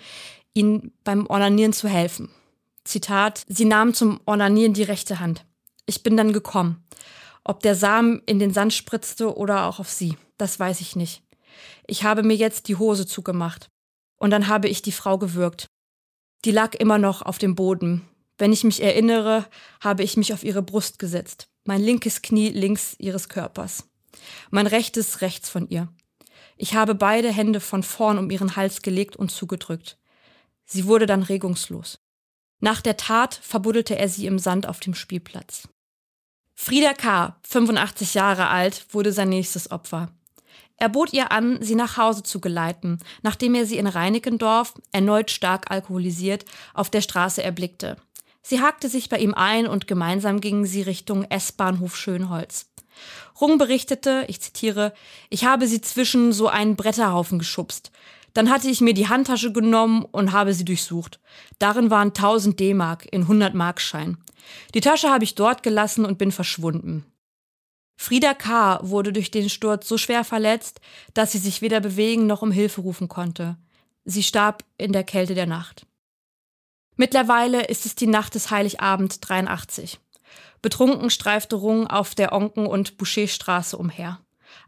[0.55, 2.31] ihm beim Ornanieren zu helfen.
[2.85, 5.47] Zitat, sie nahm zum Ornanieren die rechte Hand.
[5.87, 6.85] Ich bin dann gekommen.
[7.45, 11.23] Ob der Samen in den Sand spritzte oder auch auf sie, das weiß ich nicht.
[11.87, 13.68] Ich habe mir jetzt die Hose zugemacht.
[14.16, 15.66] Und dann habe ich die Frau gewürgt.
[16.45, 18.03] Die lag immer noch auf dem Boden.
[18.38, 19.47] Wenn ich mich erinnere,
[19.81, 23.85] habe ich mich auf ihre Brust gesetzt, mein linkes Knie links ihres Körpers,
[24.51, 25.88] mein rechtes rechts von ihr.
[26.57, 29.98] Ich habe beide Hände von vorn um ihren Hals gelegt und zugedrückt.
[30.64, 31.98] Sie wurde dann regungslos.
[32.61, 35.68] Nach der Tat verbuddelte er sie im Sand auf dem Spielplatz.
[36.55, 40.12] Frieda K., 85 Jahre alt, wurde sein nächstes Opfer.
[40.77, 45.31] Er bot ihr an, sie nach Hause zu geleiten, nachdem er sie in Reinickendorf, erneut
[45.31, 46.44] stark alkoholisiert,
[46.75, 47.96] auf der Straße erblickte.
[48.42, 52.71] Sie hakte sich bei ihm ein und gemeinsam gingen sie Richtung S-Bahnhof Schönholz.
[53.40, 54.92] Rung berichtete, ich zitiere,
[55.31, 57.90] ich habe sie zwischen so einen Bretterhaufen geschubst.
[58.35, 61.20] Dann hatte ich mir die Handtasche genommen und habe sie durchsucht.
[61.59, 64.16] Darin waren 1000 D-Mark in 100 Markschein.
[64.74, 67.05] Die Tasche habe ich dort gelassen und bin verschwunden.
[67.96, 68.81] Frieda K.
[68.83, 70.81] wurde durch den Sturz so schwer verletzt,
[71.14, 73.57] dass sie sich weder bewegen noch um Hilfe rufen konnte.
[74.05, 75.87] Sie starb in der Kälte der Nacht.
[76.96, 80.00] Mittlerweile ist es die Nacht des Heiligabend 83.
[80.62, 84.20] Betrunken streifte Rung auf der Onken- und Boucherstraße umher,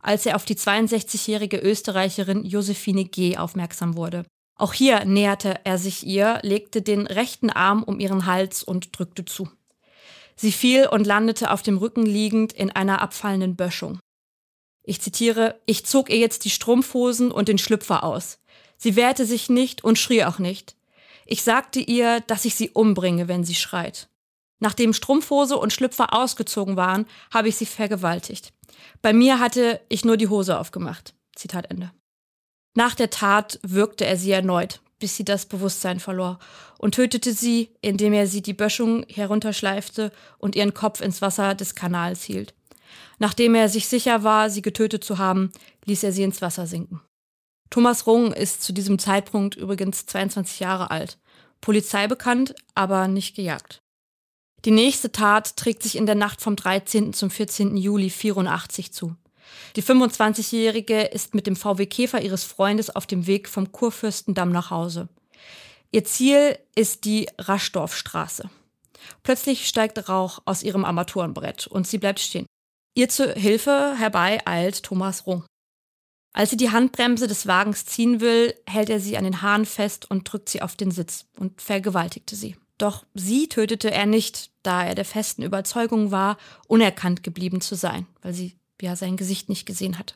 [0.02, 3.36] als er auf die 62-jährige Österreicherin Josephine G.
[3.36, 4.24] aufmerksam wurde.
[4.56, 9.24] Auch hier näherte er sich ihr, legte den rechten Arm um ihren Hals und drückte
[9.24, 9.48] zu.
[10.36, 14.00] Sie fiel und landete auf dem Rücken liegend in einer abfallenden Böschung.
[14.82, 18.38] Ich zitiere, ich zog ihr jetzt die Strumpfhosen und den Schlüpfer aus.
[18.76, 20.76] Sie wehrte sich nicht und schrie auch nicht.
[21.24, 24.08] Ich sagte ihr, dass ich sie umbringe, wenn sie schreit.
[24.60, 28.52] Nachdem Strumpfhose und Schlüpfer ausgezogen waren, habe ich sie vergewaltigt.
[29.02, 31.14] Bei mir hatte ich nur die Hose aufgemacht.
[31.34, 31.90] Zitat Ende.
[32.76, 36.38] Nach der Tat würgte er sie erneut, bis sie das Bewusstsein verlor
[36.78, 41.74] und tötete sie, indem er sie die Böschung herunterschleifte und ihren Kopf ins Wasser des
[41.74, 42.54] Kanals hielt.
[43.18, 45.52] Nachdem er sich sicher war, sie getötet zu haben,
[45.84, 47.00] ließ er sie ins Wasser sinken.
[47.70, 51.18] Thomas Rung ist zu diesem Zeitpunkt übrigens 22 Jahre alt.
[51.60, 53.83] Polizei bekannt, aber nicht gejagt.
[54.64, 57.12] Die nächste Tat trägt sich in der Nacht vom 13.
[57.12, 57.76] zum 14.
[57.76, 59.14] Juli 84 zu.
[59.76, 64.70] Die 25-Jährige ist mit dem VW Käfer ihres Freundes auf dem Weg vom Kurfürstendamm nach
[64.70, 65.08] Hause.
[65.90, 68.48] Ihr Ziel ist die Raschdorfstraße.
[69.22, 72.46] Plötzlich steigt Rauch aus ihrem Armaturenbrett und sie bleibt stehen.
[72.94, 75.44] Ihr zu Hilfe herbei eilt Thomas Rung.
[76.32, 80.10] Als sie die Handbremse des Wagens ziehen will, hält er sie an den Haaren fest
[80.10, 82.56] und drückt sie auf den Sitz und vergewaltigte sie.
[82.78, 88.06] Doch sie tötete er nicht, da er der festen Überzeugung war, unerkannt geblieben zu sein,
[88.22, 90.14] weil sie ja sein Gesicht nicht gesehen hat.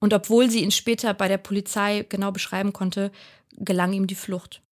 [0.00, 3.10] Und obwohl sie ihn später bei der Polizei genau beschreiben konnte,
[3.56, 4.62] gelang ihm die Flucht.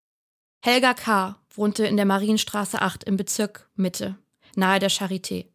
[0.63, 1.39] Helga K.
[1.53, 4.15] wohnte in der Marienstraße 8 im Bezirk Mitte,
[4.55, 5.45] nahe der Charité.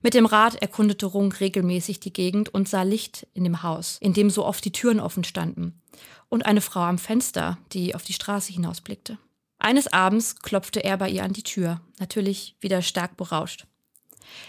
[0.00, 4.14] Mit dem Rad erkundete Rung regelmäßig die Gegend und sah Licht in dem Haus, in
[4.14, 5.80] dem so oft die Türen offen standen,
[6.28, 9.18] und eine Frau am Fenster, die auf die Straße hinausblickte.
[9.62, 13.68] Eines Abends klopfte er bei ihr an die Tür, natürlich wieder stark berauscht.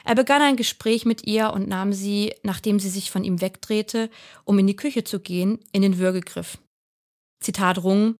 [0.04, 4.10] Er begann ein Gespräch mit ihr und nahm sie, nachdem sie sich von ihm wegdrehte,
[4.44, 6.58] um in die Küche zu gehen, in den Würgegriff.
[7.42, 8.16] Zitat Rung,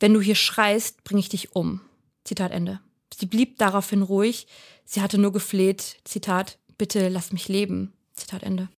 [0.00, 1.80] wenn du hier schreist, bring ich dich um.
[2.24, 2.80] Zitat Ende.
[3.16, 4.48] Sie blieb daraufhin ruhig,
[4.84, 7.92] sie hatte nur gefleht, Zitat, bitte lass mich leben.
[8.14, 8.68] Zitat Ende.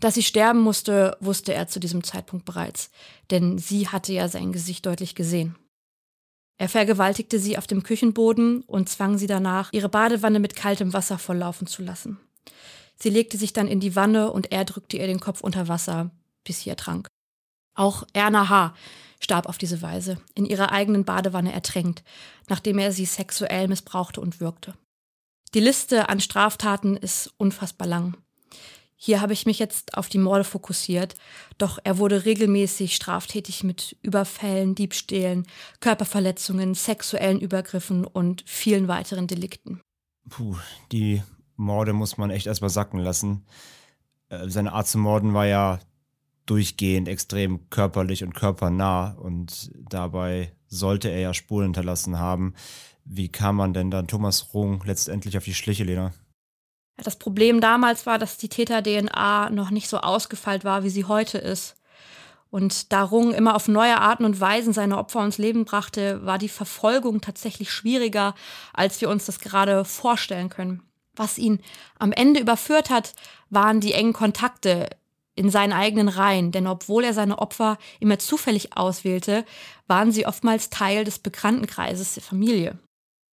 [0.00, 2.90] Dass sie sterben musste, wusste er zu diesem Zeitpunkt bereits,
[3.30, 5.56] denn sie hatte ja sein Gesicht deutlich gesehen.
[6.56, 11.18] Er vergewaltigte sie auf dem Küchenboden und zwang sie danach, ihre Badewanne mit kaltem Wasser
[11.18, 12.18] volllaufen zu lassen.
[12.96, 16.10] Sie legte sich dann in die Wanne und er drückte ihr den Kopf unter Wasser,
[16.44, 17.08] bis sie ertrank.
[17.74, 18.74] Auch Erna H.
[19.18, 22.04] starb auf diese Weise, in ihrer eigenen Badewanne ertränkt,
[22.48, 24.74] nachdem er sie sexuell missbrauchte und würgte.
[25.54, 28.16] Die Liste an Straftaten ist unfassbar lang.
[29.06, 31.14] Hier habe ich mich jetzt auf die Morde fokussiert,
[31.58, 35.46] doch er wurde regelmäßig straftätig mit Überfällen, Diebstählen,
[35.80, 39.82] Körperverletzungen, sexuellen Übergriffen und vielen weiteren Delikten.
[40.30, 40.56] Puh,
[40.90, 41.22] die
[41.54, 43.44] Morde muss man echt erstmal sacken lassen.
[44.30, 45.80] Äh, seine Art zu morden war ja
[46.46, 52.54] durchgehend extrem körperlich und körpernah und dabei sollte er ja Spuren hinterlassen haben.
[53.04, 56.14] Wie kam man denn dann Thomas Rung letztendlich auf die Schliche, Lena?
[56.96, 61.38] Das Problem damals war, dass die Täter-DNA noch nicht so ausgefeilt war, wie sie heute
[61.38, 61.76] ist.
[62.50, 66.38] Und da Rung immer auf neue Arten und Weisen seine Opfer ins Leben brachte, war
[66.38, 68.34] die Verfolgung tatsächlich schwieriger,
[68.72, 70.82] als wir uns das gerade vorstellen können.
[71.16, 71.60] Was ihn
[71.98, 73.14] am Ende überführt hat,
[73.50, 74.88] waren die engen Kontakte
[75.34, 79.44] in seinen eigenen Reihen, denn obwohl er seine Opfer immer zufällig auswählte,
[79.88, 82.78] waren sie oftmals Teil des Bekanntenkreises der Familie.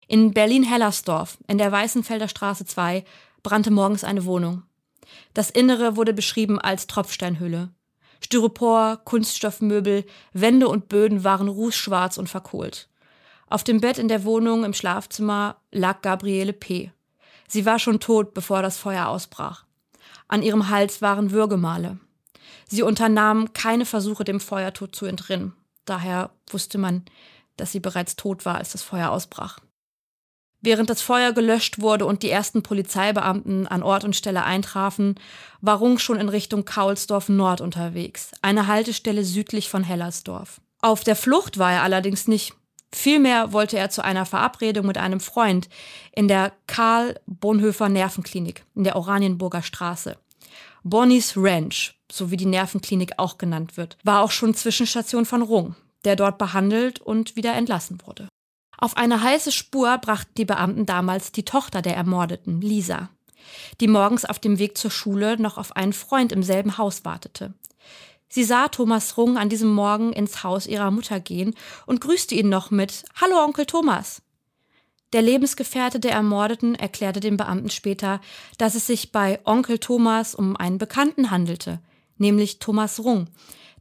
[0.08, 3.06] In Berlin-Hellersdorf, in der Weißenfelder Straße 2,
[3.43, 4.63] brannte morgens eine Wohnung.
[5.34, 7.69] Das Innere wurde beschrieben als Tropfsteinhülle.
[8.23, 12.88] Styropor, Kunststoffmöbel, Wände und Böden waren rußschwarz und verkohlt.
[13.47, 16.91] Auf dem Bett in der Wohnung im Schlafzimmer lag Gabriele P.
[17.47, 19.65] Sie war schon tot, bevor das Feuer ausbrach.
[20.27, 21.99] An ihrem Hals waren Würgemale.
[22.67, 25.54] Sie unternahm keine Versuche, dem Feuertod zu entrinnen.
[25.84, 27.04] Daher wusste man,
[27.58, 29.60] dass sie bereits tot war, als das Feuer ausbrach.
[30.62, 35.15] Während das Feuer gelöscht wurde und die ersten Polizeibeamten an Ort und Stelle eintrafen,
[35.60, 40.62] war Rung schon in Richtung Kaulsdorf Nord unterwegs, eine Haltestelle südlich von Hellersdorf.
[40.82, 42.54] Auf der Flucht war er allerdings nicht.
[42.93, 45.69] Vielmehr wollte er zu einer Verabredung mit einem Freund
[46.13, 50.17] in der Karl Bonhoeffer Nervenklinik in der Oranienburger Straße.
[50.84, 55.76] Bonnies Ranch, so wie die Nervenklinik auch genannt wird, war auch schon Zwischenstation von Rung,
[56.06, 58.28] der dort behandelt und wieder entlassen wurde.
[58.84, 63.10] Auf eine heiße Spur brachten die Beamten damals die Tochter der Ermordeten, Lisa,
[63.80, 67.54] die morgens auf dem Weg zur Schule noch auf einen Freund im selben Haus wartete.
[68.28, 71.54] Sie sah Thomas Rung an diesem Morgen ins Haus ihrer Mutter gehen
[71.86, 74.24] und grüßte ihn noch mit Hallo Onkel Thomas.
[75.13, 78.20] Der Lebensgefährte der Ermordeten erklärte den Beamten später,
[78.58, 81.82] dass es sich bei Onkel Thomas um einen Bekannten handelte,
[82.17, 83.28] nämlich Thomas Rung,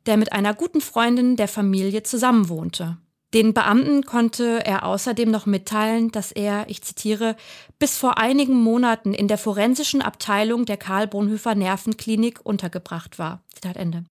[0.04, 2.98] der mit einer guten Freundin der Familie zusammenwohnte.
[3.32, 7.36] Den Beamten konnte er außerdem noch mitteilen, dass er, ich zitiere,
[7.78, 13.44] bis vor einigen Monaten in der forensischen Abteilung der Karl Bonhoeffer Nervenklinik untergebracht war.
[13.54, 14.04] Zitat Ende.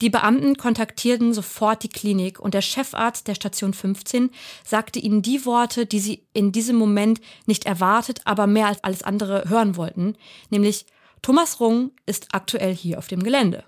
[0.00, 4.30] Die Beamten kontaktierten sofort die Klinik und der Chefarzt der Station 15
[4.64, 9.02] sagte ihnen die Worte, die sie in diesem Moment nicht erwartet, aber mehr als alles
[9.02, 10.16] andere hören wollten,
[10.50, 10.86] nämlich
[11.22, 13.64] Thomas Rung ist aktuell hier auf dem Gelände.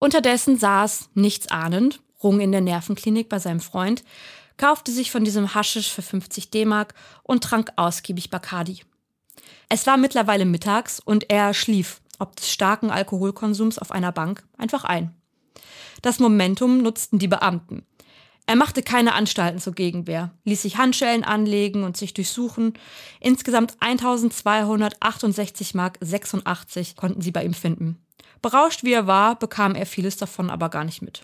[0.00, 2.02] Unterdessen saß, nichts ahnend,
[2.40, 4.04] in der Nervenklinik bei seinem Freund,
[4.56, 8.80] kaufte sich von diesem Haschisch für 50 D-Mark und trank ausgiebig Bacardi.
[9.68, 14.84] Es war mittlerweile mittags und er schlief, ob des starken Alkoholkonsums auf einer Bank, einfach
[14.84, 15.14] ein.
[16.02, 17.86] Das Momentum nutzten die Beamten.
[18.46, 22.74] Er machte keine Anstalten zur Gegenwehr, ließ sich Handschellen anlegen und sich durchsuchen.
[23.20, 28.04] Insgesamt 1268 Mark 86 konnten sie bei ihm finden.
[28.42, 31.22] Berauscht wie er war, bekam er vieles davon aber gar nicht mit.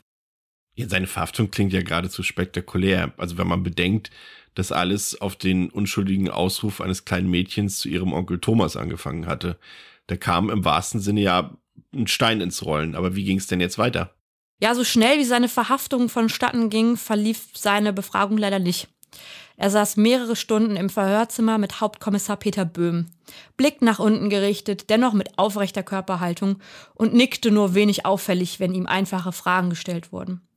[0.79, 3.13] Ja, seine Verhaftung klingt ja geradezu spektakulär.
[3.17, 4.13] Also wenn man bedenkt,
[4.55, 9.59] dass alles auf den unschuldigen Ausruf eines kleinen Mädchens zu ihrem Onkel Thomas angefangen hatte.
[10.07, 11.51] Da kam im wahrsten Sinne ja
[11.93, 12.95] ein Stein ins Rollen.
[12.95, 14.15] Aber wie ging es denn jetzt weiter?
[14.63, 18.87] Ja, so schnell wie seine Verhaftung vonstatten ging, verlief seine Befragung leider nicht.
[19.57, 23.07] Er saß mehrere Stunden im Verhörzimmer mit Hauptkommissar Peter Böhm,
[23.57, 26.61] Blick nach unten gerichtet, dennoch mit aufrechter Körperhaltung
[26.95, 30.48] und nickte nur wenig auffällig, wenn ihm einfache Fragen gestellt wurden.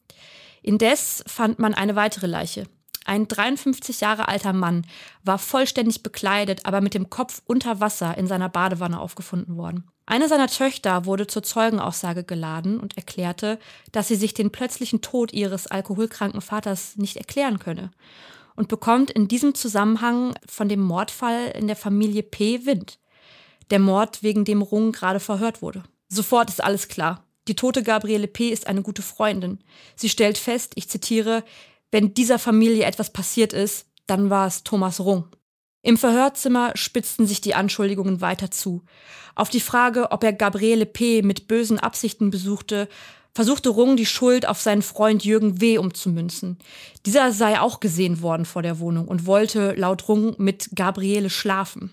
[0.62, 2.68] Indes fand man eine weitere Leiche.
[3.06, 4.86] Ein 53 Jahre alter Mann
[5.24, 9.86] war vollständig bekleidet, aber mit dem Kopf unter Wasser in seiner Badewanne aufgefunden worden.
[10.06, 13.60] Eine seiner Töchter wurde zur Zeugenaussage geladen und erklärte,
[13.92, 17.92] dass sie sich den plötzlichen Tod ihres alkoholkranken Vaters nicht erklären könne
[18.56, 22.66] und bekommt in diesem Zusammenhang von dem Mordfall in der Familie P.
[22.66, 23.00] Wind.
[23.72, 25.84] Der Mord, wegen dem Rung gerade verhört wurde.
[26.10, 27.24] Sofort ist alles klar.
[27.52, 28.48] Die tote Gabriele P.
[28.48, 29.60] ist eine gute Freundin.
[29.98, 31.44] Sie stellt fest, ich zitiere,
[31.92, 35.28] wenn dieser Familie etwas passiert ist, dann war es Thomas Rung.
[35.82, 38.84] Im Verhörzimmer spitzten sich die Anschuldigungen weiter zu.
[39.36, 41.24] Auf die Frage, ob er Gabriele P.
[41.24, 42.88] mit bösen Absichten besuchte,
[43.34, 45.78] versuchte Rung die Schuld auf seinen Freund Jürgen W.
[45.78, 46.58] umzumünzen.
[47.06, 51.92] Dieser sei auch gesehen worden vor der Wohnung und wollte laut Rung mit Gabriele schlafen.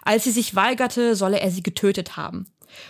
[0.00, 2.46] Als sie sich weigerte, solle er sie getötet haben.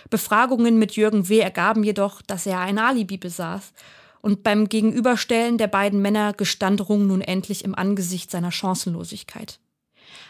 [0.09, 1.39] Befragungen mit Jürgen W.
[1.39, 3.73] ergaben jedoch, dass er ein Alibi besaß.
[4.21, 9.59] Und beim Gegenüberstellen der beiden Männer gestand Rung nun endlich im Angesicht seiner Chancenlosigkeit.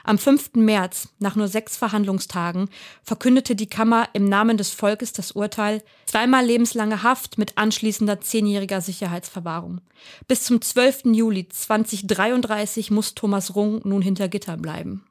[0.03, 0.55] Am 5.
[0.55, 2.69] März, nach nur sechs Verhandlungstagen,
[3.03, 8.81] verkündete die Kammer im Namen des Volkes das Urteil zweimal lebenslange Haft mit anschließender zehnjähriger
[8.81, 9.81] Sicherheitsverwahrung.
[10.27, 11.05] Bis zum 12.
[11.13, 15.05] Juli 2033 muss Thomas Rung nun hinter Gitter bleiben.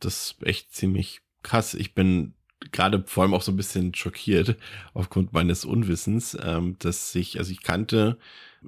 [0.00, 1.74] Das ist echt ziemlich krass.
[1.74, 2.34] Ich bin
[2.70, 4.56] gerade vor allem auch so ein bisschen schockiert
[4.94, 8.18] aufgrund meines Unwissens, ähm, dass ich, also ich kannte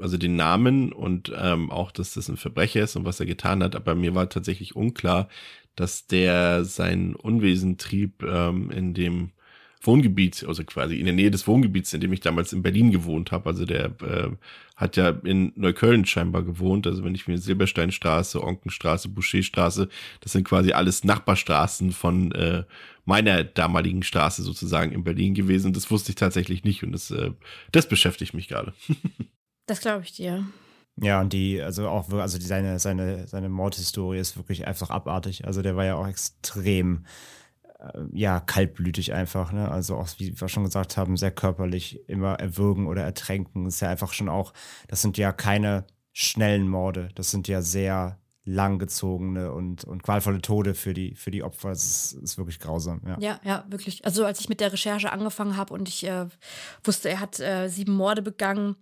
[0.00, 3.62] also den Namen und ähm, auch, dass das ein Verbrecher ist und was er getan
[3.62, 5.28] hat, aber mir war tatsächlich unklar,
[5.76, 9.30] dass der sein Unwesen trieb ähm, in dem
[9.86, 13.32] Wohngebiet, also quasi in der Nähe des Wohngebiets, in dem ich damals in Berlin gewohnt
[13.32, 13.50] habe.
[13.50, 14.30] Also der äh,
[14.76, 16.86] hat ja in Neukölln scheinbar gewohnt.
[16.86, 19.88] Also wenn ich mir Silbersteinstraße, Onkenstraße, Boucherstraße,
[20.20, 22.64] das sind quasi alles Nachbarstraßen von äh,
[23.04, 25.72] meiner damaligen Straße sozusagen in Berlin gewesen.
[25.72, 27.32] Das wusste ich tatsächlich nicht und das, äh,
[27.72, 28.74] das beschäftigt mich gerade.
[29.66, 30.46] das glaube ich dir.
[30.96, 35.44] Ja, und die, also auch, also die, seine, seine, seine Mordhistorie ist wirklich einfach abartig.
[35.44, 37.04] Also der war ja auch extrem,
[37.80, 39.70] äh, ja, kaltblütig einfach, ne?
[39.70, 43.66] Also auch, wie wir schon gesagt haben, sehr körperlich, immer erwürgen oder ertränken.
[43.66, 44.52] Ist ja einfach schon auch,
[44.86, 47.08] das sind ja keine schnellen Morde.
[47.16, 51.70] Das sind ja sehr langgezogene und, und qualvolle Tode für die, für die Opfer.
[51.70, 53.00] Das ist, ist wirklich grausam.
[53.06, 53.16] Ja.
[53.18, 54.04] ja, ja, wirklich.
[54.04, 56.26] Also als ich mit der Recherche angefangen habe und ich äh,
[56.82, 58.76] wusste, er hat äh, sieben Morde begangen,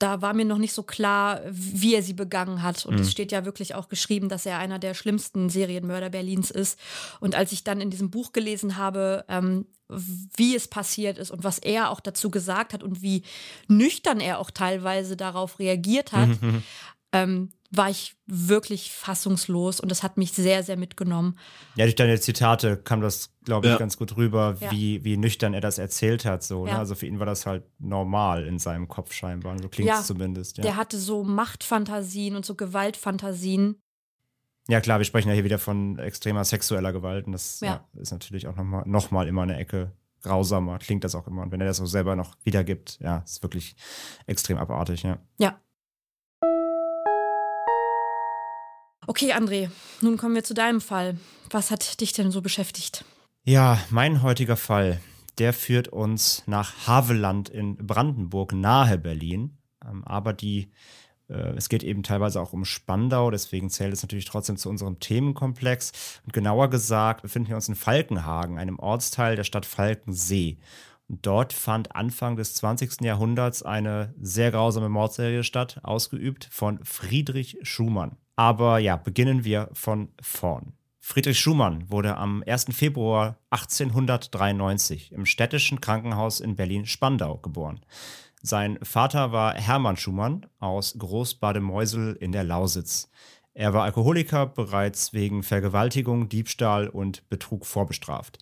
[0.00, 2.86] da war mir noch nicht so klar, wie er sie begangen hat.
[2.86, 3.02] Und mhm.
[3.02, 6.80] es steht ja wirklich auch geschrieben, dass er einer der schlimmsten Serienmörder Berlins ist.
[7.20, 11.44] Und als ich dann in diesem Buch gelesen habe, ähm, wie es passiert ist und
[11.44, 13.24] was er auch dazu gesagt hat und wie
[13.68, 16.62] nüchtern er auch teilweise darauf reagiert hat, mhm.
[17.12, 21.38] ähm, war ich wirklich fassungslos und das hat mich sehr, sehr mitgenommen.
[21.76, 23.78] Ja, durch deine Zitate kam das, glaube ich, ja.
[23.78, 24.70] ganz gut rüber, ja.
[24.72, 26.42] wie, wie nüchtern er das erzählt hat.
[26.42, 26.70] So, ne?
[26.70, 26.74] ja.
[26.74, 26.80] ne?
[26.80, 29.56] Also für ihn war das halt normal in seinem Kopf scheinbar.
[29.60, 30.58] So klingt es zumindest.
[30.58, 33.80] Der hatte so Machtfantasien und so Gewaltfantasien.
[34.68, 37.62] Ja, klar, wir sprechen ja hier wieder von extremer sexueller Gewalt und das
[37.94, 41.42] ist natürlich auch nochmal noch mal immer eine Ecke grausamer, klingt das auch immer.
[41.42, 43.74] Und wenn er das auch selber noch wiedergibt, ja, ist wirklich
[44.26, 45.18] extrem abartig, ja.
[45.38, 45.58] Ja,
[49.10, 49.70] Okay, André,
[50.02, 51.18] nun kommen wir zu deinem Fall.
[51.50, 53.04] Was hat dich denn so beschäftigt?
[53.42, 55.00] Ja, mein heutiger Fall,
[55.38, 59.58] der führt uns nach Haveland in Brandenburg, nahe Berlin.
[59.84, 60.70] Ähm, aber die,
[61.28, 65.00] äh, es geht eben teilweise auch um Spandau, deswegen zählt es natürlich trotzdem zu unserem
[65.00, 66.20] Themenkomplex.
[66.24, 70.58] Und genauer gesagt befinden wir uns in Falkenhagen, einem Ortsteil der Stadt Falkensee.
[71.08, 73.00] Dort fand Anfang des 20.
[73.00, 78.16] Jahrhunderts eine sehr grausame Mordserie statt, ausgeübt von Friedrich Schumann.
[78.40, 80.72] Aber ja, beginnen wir von vorn.
[80.98, 82.68] Friedrich Schumann wurde am 1.
[82.70, 87.80] Februar 1893 im städtischen Krankenhaus in Berlin-Spandau geboren.
[88.40, 93.10] Sein Vater war Hermann Schumann aus Großbademeusel in der Lausitz.
[93.52, 98.38] Er war Alkoholiker, bereits wegen Vergewaltigung, Diebstahl und Betrug vorbestraft.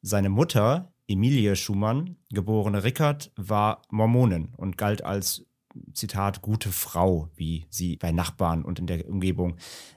[0.00, 5.44] Seine Mutter, Emilie Schumann, geborene Rickert, war Mormonin und galt als
[5.92, 9.56] Zitat, gute Frau, wie sie bei Nachbarn und in der Umgebung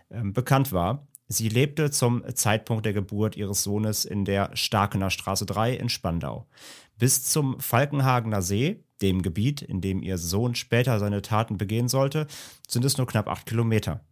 [0.10, 1.08] äh, bekannt war.
[1.28, 6.48] Sie lebte zum Zeitpunkt der Geburt ihres Sohnes in der Starkener Straße 3 in Spandau.
[6.98, 12.28] Bis zum Falkenhagener See, dem Gebiet, in dem ihr Sohn später seine Taten begehen sollte,
[12.68, 14.06] sind es nur knapp acht Kilometer.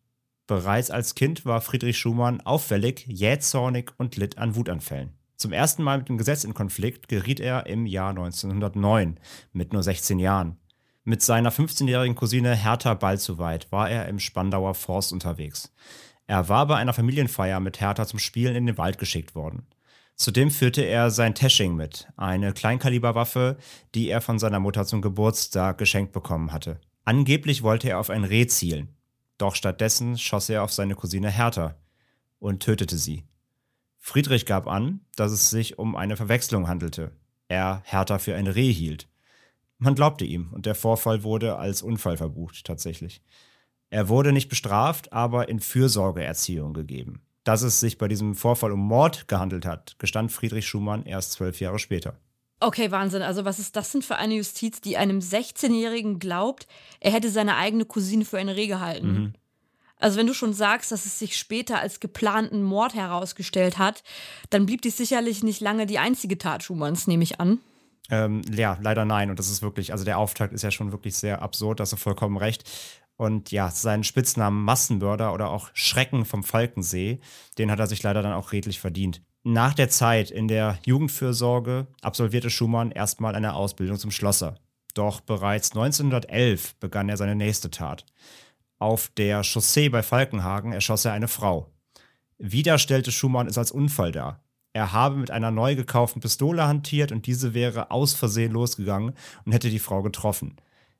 [0.47, 5.13] Bereits als Kind war Friedrich Schumann auffällig, jähzornig und litt an Wutanfällen.
[5.37, 9.19] Zum ersten Mal mit dem Gesetz in Konflikt geriet er im Jahr 1909
[9.51, 10.57] mit nur 16 Jahren.
[11.05, 15.73] Mit seiner 15-jährigen Cousine Hertha Balzuweit war er im Spandauer Forst unterwegs.
[16.27, 19.67] Er war bei einer Familienfeier mit Hertha zum Spielen in den Wald geschickt worden.
[20.15, 23.57] Zudem führte er sein Tesching mit, eine Kleinkaliberwaffe,
[23.93, 26.79] die er von seiner Mutter zum Geburtstag geschenkt bekommen hatte.
[27.03, 28.95] Angeblich wollte er auf ein Reh zielen,
[29.37, 31.75] doch stattdessen schoss er auf seine Cousine Hertha
[32.39, 33.25] und tötete sie.
[33.97, 37.11] Friedrich gab an, dass es sich um eine Verwechslung handelte.
[37.49, 39.09] Er Hertha für ein Reh hielt.
[39.83, 43.21] Man glaubte ihm und der Vorfall wurde als Unfall verbucht, tatsächlich.
[43.89, 47.21] Er wurde nicht bestraft, aber in Fürsorgeerziehung gegeben.
[47.43, 51.59] Dass es sich bei diesem Vorfall um Mord gehandelt hat, gestand Friedrich Schumann erst zwölf
[51.59, 52.17] Jahre später.
[52.61, 53.23] Okay, Wahnsinn.
[53.23, 56.65] Also was ist das denn für eine Justiz, die einem 16-Jährigen glaubt,
[57.01, 59.11] er hätte seine eigene Cousine für ein Reh gehalten?
[59.11, 59.33] Mhm.
[59.97, 64.01] Also wenn du schon sagst, dass es sich später als geplanten Mord herausgestellt hat,
[64.49, 67.59] dann blieb dies sicherlich nicht lange die einzige Tat Schumanns, nehme ich an.
[68.09, 69.29] Ähm, ja, leider nein.
[69.29, 71.93] Und das ist wirklich, also der Auftakt ist ja schon wirklich sehr absurd, da hast
[71.93, 72.69] du vollkommen recht.
[73.15, 77.19] Und ja, seinen Spitznamen Massenmörder oder auch Schrecken vom Falkensee,
[77.57, 79.21] den hat er sich leider dann auch redlich verdient.
[79.43, 84.55] Nach der Zeit in der Jugendfürsorge absolvierte Schumann erstmal eine Ausbildung zum Schlosser.
[84.93, 88.05] Doch bereits 1911 begann er seine nächste Tat.
[88.79, 91.71] Auf der Chaussee bei Falkenhagen erschoss er eine Frau.
[92.37, 94.42] Wieder stellte Schumann es als Unfall dar
[94.73, 99.13] er habe mit einer neu gekauften Pistole hantiert und diese wäre aus Versehen losgegangen
[99.45, 100.55] und hätte die Frau getroffen.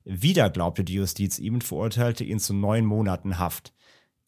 [0.06, 3.74] Wieder glaubte die Justiz ihm und verurteilte ihn zu neun Monaten Haft.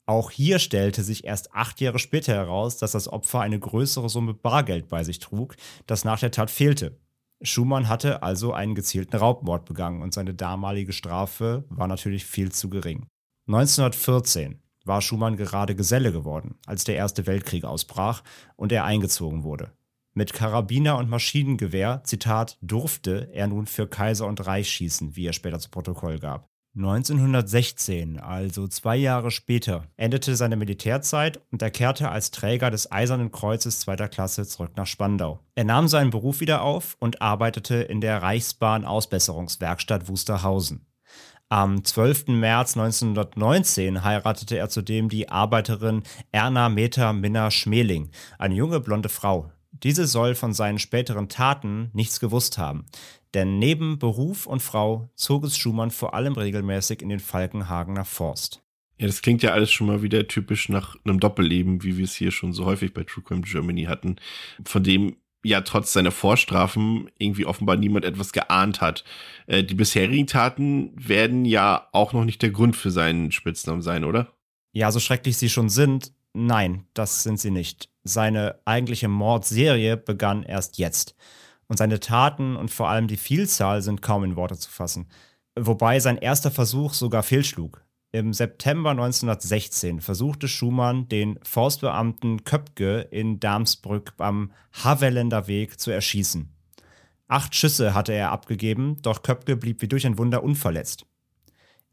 [0.08, 4.34] Auch hier stellte sich erst acht Jahre später heraus, dass das Opfer eine größere Summe
[4.34, 6.98] Bargeld bei sich trug, das nach der Tat fehlte.
[7.42, 12.70] Schumann hatte also einen gezielten Raubmord begangen und seine damalige Strafe war natürlich viel zu
[12.70, 13.08] gering.
[13.48, 18.24] 1914 war Schumann gerade Geselle geworden, als der Erste Weltkrieg ausbrach
[18.56, 19.72] und er eingezogen wurde.
[20.14, 25.34] Mit Karabiner und Maschinengewehr, Zitat, durfte er nun für Kaiser und Reich schießen, wie er
[25.34, 26.50] später zu Protokoll gab.
[26.78, 33.32] 1916, also zwei Jahre später, endete seine Militärzeit und er kehrte als Träger des Eisernen
[33.32, 35.40] Kreuzes zweiter Klasse zurück nach Spandau.
[35.56, 40.86] Er nahm seinen Beruf wieder auf und arbeitete in der Reichsbahn Ausbesserungswerkstatt Wusterhausen.
[41.50, 42.30] Am 12.
[42.30, 49.52] März 1919 heiratete er zudem die Arbeiterin Erna Meta Minna Schmeling, eine junge blonde Frau.
[49.72, 52.88] Diese soll von seinen späteren Taten nichts gewusst haben,
[53.36, 58.64] denn neben Beruf und Frau zog es Schumann vor allem regelmäßig in den Falkenhagener Forst.
[58.98, 62.16] Ja, das klingt ja alles schon mal wieder typisch nach einem Doppelleben, wie wir es
[62.16, 64.16] hier schon so häufig bei True Crime Germany hatten,
[64.64, 69.04] von dem ja trotz seiner Vorstrafen irgendwie offenbar niemand etwas geahnt hat.
[69.46, 74.04] Äh, die bisherigen Taten werden ja auch noch nicht der Grund für seinen Spitznamen sein,
[74.04, 74.34] oder?
[74.74, 77.90] Ja, so schrecklich sie schon sind, nein, das sind sie nicht.
[78.04, 81.16] Seine eigentliche Mordserie begann erst jetzt.
[81.68, 85.08] Und seine Taten und vor allem die Vielzahl sind kaum in Worte zu fassen.
[85.58, 87.85] Wobei sein erster Versuch sogar fehlschlug.
[88.16, 96.48] Im September 1916 versuchte Schumann, den Forstbeamten Köpke in Darmsbrück am Havelländer Weg zu erschießen.
[97.28, 101.06] Acht Schüsse hatte er abgegeben, doch Köpke blieb wie durch ein Wunder unverletzt.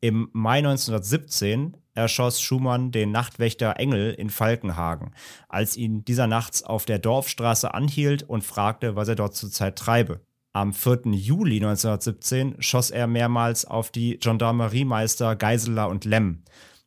[0.00, 5.16] Im Mai 1917 erschoss Schumann den Nachtwächter Engel in Falkenhagen,
[5.48, 10.20] als ihn dieser nachts auf der Dorfstraße anhielt und fragte, was er dort zurzeit treibe.
[10.54, 11.12] Am 4.
[11.12, 16.42] Juli 1917 schoss er mehrmals auf die Gendarmeriemeister Geiseler und Lemm.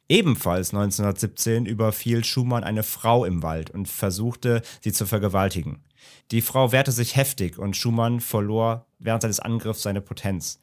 [0.08, 5.84] Ebenfalls 1917 überfiel Schumann eine Frau im Wald und versuchte, sie zu vergewaltigen.
[6.30, 10.62] Die Frau wehrte sich heftig und Schumann verlor während seines Angriffs seine Potenz.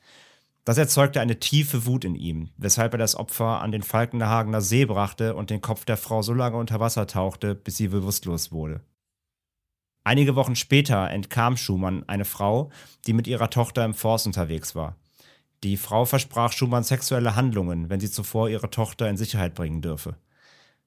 [0.65, 4.85] Das erzeugte eine tiefe Wut in ihm, weshalb er das Opfer an den Falkenhagener See
[4.85, 8.81] brachte und den Kopf der Frau so lange unter Wasser tauchte, bis sie bewusstlos wurde.
[10.05, 12.71] Einige Wochen später entkam Schumann eine Frau,
[13.07, 14.97] die mit ihrer Tochter im Forst unterwegs war.
[15.63, 20.17] Die Frau versprach Schumann sexuelle Handlungen, wenn sie zuvor ihre Tochter in Sicherheit bringen dürfe.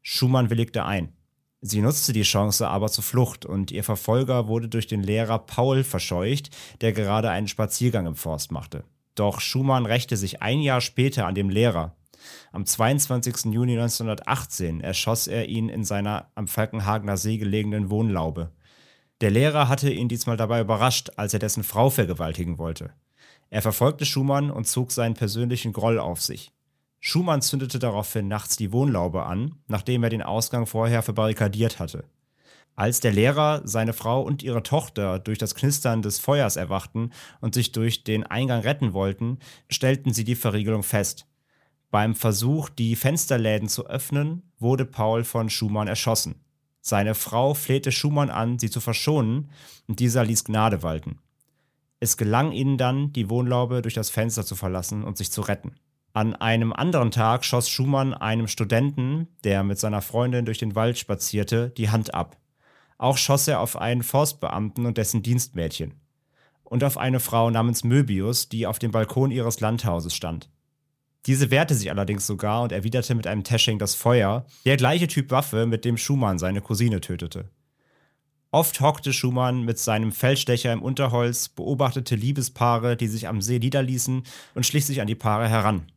[0.02, 1.14] Schumann willigte ein.
[1.62, 5.84] Sie nutzte die Chance aber zur Flucht und ihr Verfolger wurde durch den Lehrer Paul
[5.84, 6.50] verscheucht,
[6.82, 8.84] der gerade einen Spaziergang im Forst machte.
[9.16, 11.96] Doch Schumann rächte sich ein Jahr später an dem Lehrer.
[12.52, 13.54] Am 22.
[13.54, 18.52] Juni 1918 erschoss er ihn in seiner am Falkenhagener See gelegenen Wohnlaube.
[19.22, 22.94] Der Lehrer hatte ihn diesmal dabei überrascht, als er dessen Frau vergewaltigen wollte.
[23.50, 26.52] Er verfolgte Schumann und zog seinen persönlichen Groll auf sich.
[27.00, 32.04] Schumann zündete daraufhin nachts die Wohnlaube an, nachdem er den Ausgang vorher verbarrikadiert hatte.
[32.76, 37.54] Als der Lehrer, seine Frau und ihre Tochter durch das Knistern des Feuers erwachten und
[37.54, 39.40] sich durch den Eingang retten wollten,
[39.70, 41.26] stellten sie die Verriegelung fest.
[41.90, 46.36] Beim Versuch, die Fensterläden zu öffnen, wurde Paul von Schumann erschossen.
[46.88, 49.50] Seine Frau flehte Schumann an, sie zu verschonen,
[49.88, 51.18] und dieser ließ Gnade walten.
[52.00, 55.74] Es gelang ihnen dann, die Wohnlaube durch das Fenster zu verlassen und sich zu retten.
[56.14, 61.00] An einem anderen Tag schoss Schumann einem Studenten, der mit seiner Freundin durch den Wald
[61.00, 62.38] spazierte, die Hand ab.
[63.00, 65.96] Auch schoss er auf einen Forstbeamten und dessen Dienstmädchen.
[66.64, 70.52] Und auf eine Frau namens Möbius, die auf dem Balkon ihres Landhauses stand.
[71.26, 75.32] Diese wehrte sich allerdings sogar und erwiderte mit einem Tashing das Feuer, der gleiche Typ
[75.32, 77.50] Waffe, mit dem Schumann seine Cousine tötete.
[78.52, 84.24] Oft hockte Schumann mit seinem Feldstecher im Unterholz, beobachtete Liebespaare, die sich am See niederließen
[84.54, 85.92] und schlich sich an die Paare heran.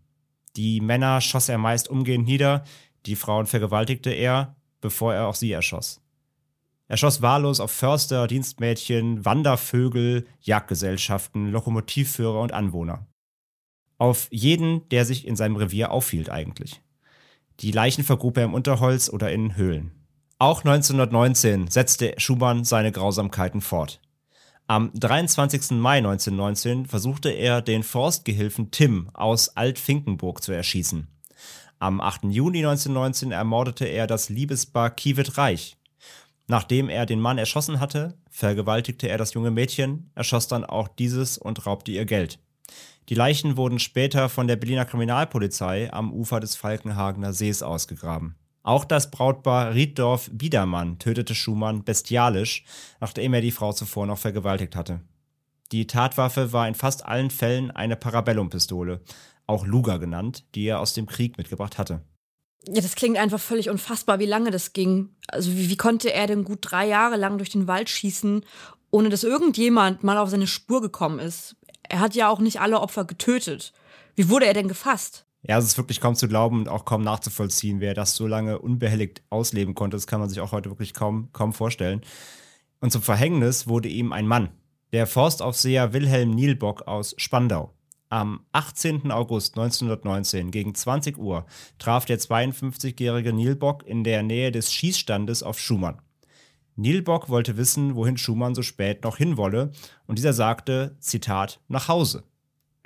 [0.57, 2.65] Die Männer schoss er meist umgehend nieder,
[3.07, 6.01] die Frauen vergewaltigte er, bevor er auch sie erschoss.
[6.89, 13.07] Er schoss wahllos auf Förster, Dienstmädchen, Wandervögel, Jagdgesellschaften, Lokomotivführer und Anwohner.
[13.99, 16.81] Auf jeden, der sich in seinem Revier aufhielt eigentlich.
[17.61, 19.91] Die Leichen vergrub er im Unterholz oder in Höhlen.
[20.39, 24.01] Auch 1919 setzte Schumann seine Grausamkeiten fort.
[24.69, 25.73] Am 23.
[25.73, 31.09] Mai 1919 versuchte er, den Forstgehilfen Tim aus Alt-Finkenburg zu erschießen.
[31.81, 32.25] Am 8.
[32.25, 35.77] Juni 1919 ermordete er das Liebespaar Kiewit Reich.
[36.47, 41.39] Nachdem er den Mann erschossen hatte, vergewaltigte er das junge Mädchen, erschoss dann auch dieses
[41.39, 42.39] und raubte ihr Geld.
[43.09, 48.37] Die Leichen wurden später von der Berliner Kriminalpolizei am Ufer des Falkenhagener Sees ausgegraben.
[48.63, 52.65] Auch das Brautpaar Rieddorf Biedermann tötete Schumann bestialisch,
[53.01, 55.01] nachdem er die Frau zuvor noch vergewaltigt hatte.
[55.73, 59.01] Die Tatwaffe war in fast allen Fällen eine Parabellum-Pistole,
[59.47, 62.03] auch Luger genannt, die er aus dem Krieg mitgebracht hatte.
[62.67, 65.11] Ja, das klingt einfach völlig unfassbar, wie lange das ging.
[65.29, 68.45] Also wie, wie konnte er denn gut drei Jahre lang durch den Wald schießen,
[68.91, 71.57] ohne dass irgendjemand mal auf seine Spur gekommen ist?
[71.89, 73.73] Er hat ja auch nicht alle Opfer getötet.
[74.15, 75.25] Wie wurde er denn gefasst?
[75.43, 78.59] Ja, es ist wirklich kaum zu glauben und auch kaum nachzuvollziehen, wer das so lange
[78.59, 79.97] unbehelligt ausleben konnte.
[79.97, 82.03] Das kann man sich auch heute wirklich kaum, kaum vorstellen.
[82.81, 84.51] Und zum Verhängnis wurde ihm ein Mann,
[84.93, 87.73] der Forstaufseher Wilhelm Nielbock aus Spandau.
[88.11, 89.11] Am 18.
[89.11, 91.45] August 1919 gegen 20 Uhr
[91.79, 96.01] traf der 52-jährige Nielbock in der Nähe des Schießstandes auf Schumann.
[96.79, 99.73] Nielbock wollte wissen, wohin Schumann so spät noch hinwolle,
[100.07, 102.23] und dieser sagte, Zitat, nach Hause.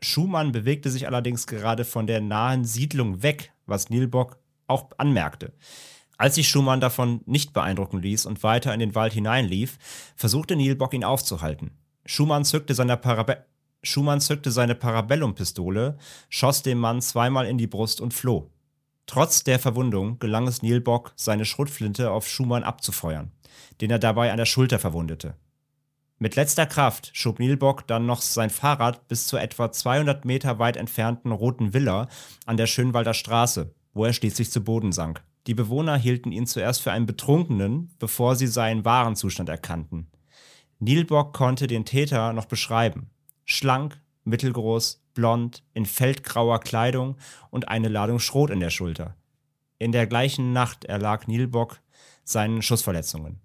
[0.01, 5.53] Schumann bewegte sich allerdings gerade von der nahen Siedlung weg, was Nielbock auch anmerkte.
[6.17, 9.77] Als sich Schumann davon nicht beeindrucken ließ und weiter in den Wald hineinlief,
[10.17, 11.73] versuchte Nielbock ihn aufzuhalten.
[12.07, 13.45] Schumann zückte seine, Parabe
[13.83, 15.99] Schumann zückte seine Parabellum-Pistole,
[16.31, 18.51] schoss dem Mann zweimal in die Brust und floh.
[19.05, 23.33] Trotz der Verwundung gelang es Nielbock, seine Schrotflinte auf Schumann abzufeuern
[23.81, 25.35] den er dabei an der Schulter verwundete.
[26.19, 30.77] Mit letzter Kraft schob Nielbock dann noch sein Fahrrad bis zur etwa 200 Meter weit
[30.77, 32.09] entfernten Roten Villa
[32.47, 35.25] an der Schönwalder Straße, wo er schließlich zu Boden sank.
[35.49, 40.07] Die Bewohner hielten ihn zuerst für einen Betrunkenen, bevor sie seinen wahren Zustand erkannten.
[40.79, 43.11] Nielbock konnte den Täter noch beschreiben.
[43.45, 47.17] Schlank, mittelgroß, blond, in feldgrauer Kleidung
[47.51, 49.17] und eine Ladung Schrot in der Schulter.
[49.79, 51.81] In der gleichen Nacht erlag Nielbock
[52.25, 53.41] seinen Schussverletzungen.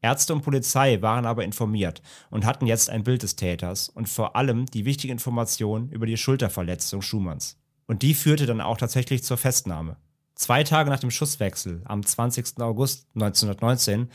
[0.00, 4.36] Ärzte und Polizei waren aber informiert und hatten jetzt ein Bild des Täters und vor
[4.36, 7.58] allem die wichtige Information über die Schulterverletzung Schumanns.
[7.86, 9.96] Und die führte dann auch tatsächlich zur Festnahme.
[10.34, 12.60] Zwei Tage nach dem Schusswechsel, am 20.
[12.60, 14.08] August 1919,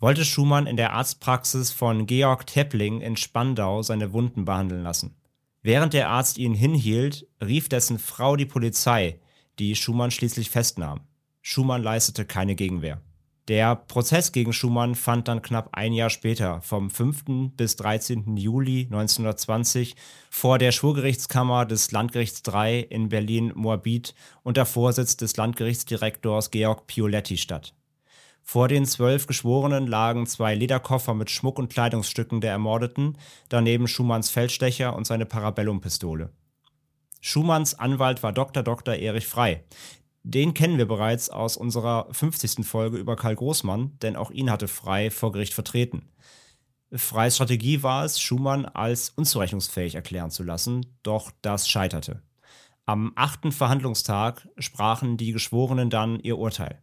[0.00, 5.14] wollte Schumann in der Arztpraxis von Georg Teppling in Spandau seine Wunden behandeln lassen.
[5.62, 9.20] Während der Arzt ihn hinhielt, rief dessen Frau die Polizei,
[9.58, 11.00] die Schumann schließlich festnahm.
[11.42, 13.00] Schumann leistete keine Gegenwehr.
[13.48, 17.24] Der Prozess gegen Schumann fand dann knapp ein Jahr später, vom 5.
[17.56, 18.36] bis 13.
[18.36, 19.96] Juli 1920,
[20.30, 27.74] vor der Schwurgerichtskammer des Landgerichts III in Berlin-Moabit unter Vorsitz des Landgerichtsdirektors Georg Pioletti statt.
[28.42, 33.16] Vor den zwölf Geschworenen lagen zwei Lederkoffer mit Schmuck und Kleidungsstücken der Ermordeten,
[33.48, 36.32] daneben Schumanns Feldstecher und seine Parabellum-Pistole.
[37.20, 38.62] Schumanns Anwalt war Dr.
[38.62, 38.94] Dr.
[38.94, 39.64] Erich Frei.
[40.22, 42.66] Den kennen wir bereits aus unserer 50.
[42.66, 46.10] Folge über Karl Großmann, denn auch ihn hatte Frei vor Gericht vertreten.
[46.92, 52.22] Freis Strategie war es, Schumann als unzurechnungsfähig erklären zu lassen, doch das scheiterte.
[52.86, 56.80] Am achten Verhandlungstag sprachen die Geschworenen dann ihr Urteil.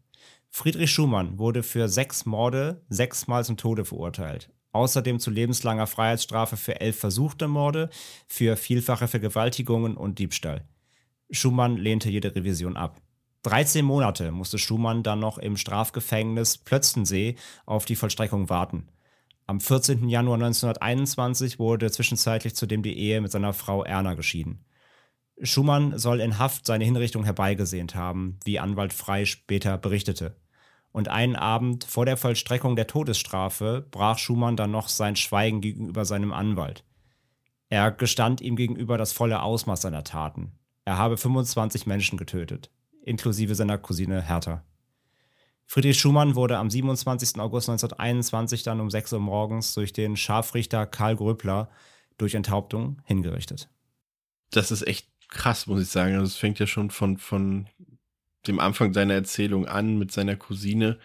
[0.52, 4.52] Friedrich Schumann wurde für sechs Morde sechsmal zum Tode verurteilt.
[4.72, 7.90] Außerdem zu lebenslanger Freiheitsstrafe für elf versuchte Morde,
[8.28, 10.68] für vielfache Vergewaltigungen und Diebstahl.
[11.32, 13.02] Schumann lehnte jede Revision ab.
[13.46, 17.36] 13 Monate musste Schumann dann noch im Strafgefängnis Plötzensee
[17.66, 18.88] auf die Vollstreckung warten.
[19.46, 20.10] Am 14.
[20.10, 24.66] Januar 1921 wurde zwischenzeitlich zudem die Ehe mit seiner Frau Erna geschieden.
[25.42, 30.36] Schumann soll in Haft seine Hinrichtung herbeigesehnt haben, wie Anwalt Frei später berichtete
[30.92, 36.06] und einen Abend vor der Vollstreckung der Todesstrafe brach Schumann dann noch sein Schweigen gegenüber
[36.06, 36.84] seinem Anwalt.
[37.70, 40.54] Er gestand ihm gegenüber das volle Ausmaß seiner Taten.
[40.86, 42.72] Er habe 25 Menschen getötet,
[43.06, 44.64] inklusive seiner Cousine Hertha.
[45.68, 47.40] Friedrich Schumann wurde am 27.
[47.40, 51.70] August 1921 dann um 6 Uhr morgens durch den Scharfrichter Karl Gröbler
[52.18, 53.68] durch Enthauptung hingerichtet.
[54.52, 56.14] Das ist echt krass, muss ich sagen.
[56.14, 57.68] Also es fängt ja schon von, von
[58.48, 61.00] dem Anfang seiner Erzählung an mit seiner Cousine.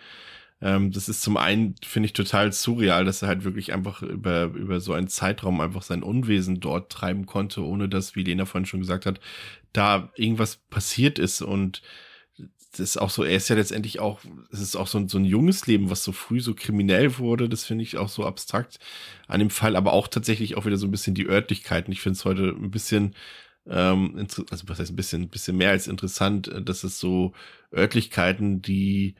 [0.63, 4.45] Ähm, das ist zum einen, finde ich, total surreal, dass er halt wirklich einfach über,
[4.45, 8.67] über so einen Zeitraum einfach sein Unwesen dort treiben konnte, ohne dass, wie Lena vorhin
[8.67, 9.21] schon gesagt hat,
[9.73, 11.83] da irgendwas passiert ist und
[12.73, 14.21] das ist auch so, er ist ja letztendlich auch,
[14.53, 17.49] es ist auch so ein, so ein junges Leben, was so früh so kriminell wurde,
[17.49, 18.79] das finde ich auch so abstrakt
[19.27, 21.93] an dem Fall, aber auch tatsächlich auch wieder so ein bisschen die Örtlichkeiten.
[21.93, 23.15] Ich finde es heute ein bisschen
[23.67, 27.33] ähm, also was heißt ein bisschen, ein bisschen mehr als interessant, dass es so
[27.73, 29.17] Örtlichkeiten, die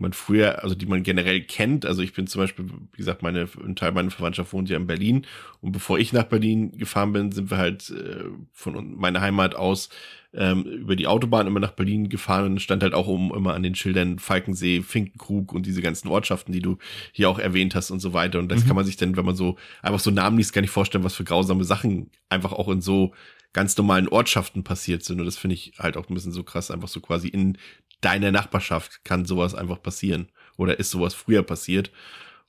[0.00, 1.84] man früher, also die man generell kennt.
[1.84, 4.86] Also ich bin zum Beispiel, wie gesagt, meine, ein Teil meiner Verwandtschaft wohnt ja in
[4.86, 5.26] Berlin.
[5.60, 9.90] Und bevor ich nach Berlin gefahren bin, sind wir halt äh, von meiner Heimat aus
[10.32, 13.62] ähm, über die Autobahn immer nach Berlin gefahren und stand halt auch um immer an
[13.62, 16.78] den Schildern Falkensee, Finkenkrug und diese ganzen Ortschaften, die du
[17.12, 18.38] hier auch erwähnt hast und so weiter.
[18.38, 18.68] Und das mhm.
[18.68, 21.14] kann man sich dann, wenn man so einfach so Namen liest, gar nicht vorstellen, was
[21.14, 23.12] für grausame Sachen einfach auch in so
[23.52, 25.18] ganz normalen Ortschaften passiert sind.
[25.18, 27.58] Und das finde ich halt auch ein bisschen so krass, einfach so quasi in
[28.00, 30.30] deiner Nachbarschaft kann sowas einfach passieren.
[30.56, 31.90] Oder ist sowas früher passiert.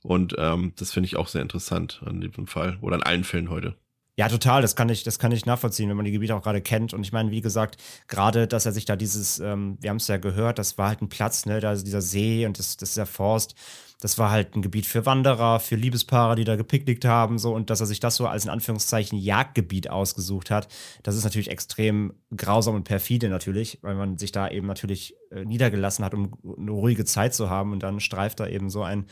[0.02, 3.50] Und ähm, das finde ich auch sehr interessant an diesem Fall oder an allen Fällen
[3.50, 3.76] heute.
[4.18, 4.60] Ja, total.
[4.60, 6.92] Das kann ich, das kann ich nachvollziehen, wenn man die Gebiete auch gerade kennt.
[6.92, 7.76] Und ich meine, wie gesagt,
[8.08, 11.00] gerade, dass er sich da dieses, ähm, wir haben es ja gehört, das war halt
[11.00, 13.54] ein Platz, ne, da dieser See und das, das ist der Forst.
[14.00, 17.70] Das war halt ein Gebiet für Wanderer, für Liebespaare, die da gepicknickt haben, so und
[17.70, 20.66] dass er sich das so als in Anführungszeichen Jagdgebiet ausgesucht hat,
[21.04, 25.44] das ist natürlich extrem grausam und perfide natürlich, weil man sich da eben natürlich äh,
[25.44, 29.06] niedergelassen hat, um eine ruhige Zeit zu haben und dann streift da eben so ein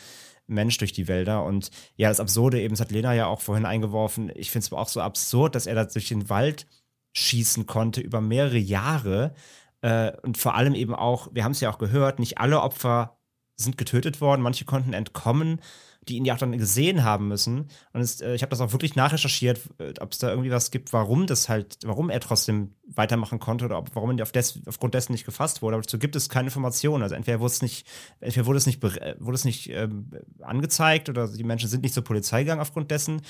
[0.51, 1.45] Mensch durch die Wälder.
[1.45, 4.31] Und ja, das Absurde eben, das hat Lena ja auch vorhin eingeworfen.
[4.35, 6.67] Ich finde es auch so absurd, dass er da durch den Wald
[7.13, 9.35] schießen konnte über mehrere Jahre.
[9.83, 13.19] Äh, und vor allem eben auch, wir haben es ja auch gehört, nicht alle Opfer
[13.57, 15.61] sind getötet worden, manche konnten entkommen
[16.09, 17.69] die ihn ja auch dann gesehen haben müssen.
[17.93, 20.71] Und es, äh, ich habe das auch wirklich nachrecherchiert, äh, ob es da irgendwie was
[20.71, 24.61] gibt, warum das halt, warum er trotzdem weitermachen konnte oder ob, warum er auf des,
[24.67, 25.75] aufgrund dessen nicht gefasst wurde.
[25.75, 27.03] Aber dazu gibt es keine Informationen.
[27.03, 27.87] Also entweder wurde es nicht,
[28.21, 31.95] entweder wurde es nicht, äh, wurde es nicht ähm, angezeigt oder die Menschen sind nicht
[31.95, 33.23] zur Polizei gegangen aufgrund dessen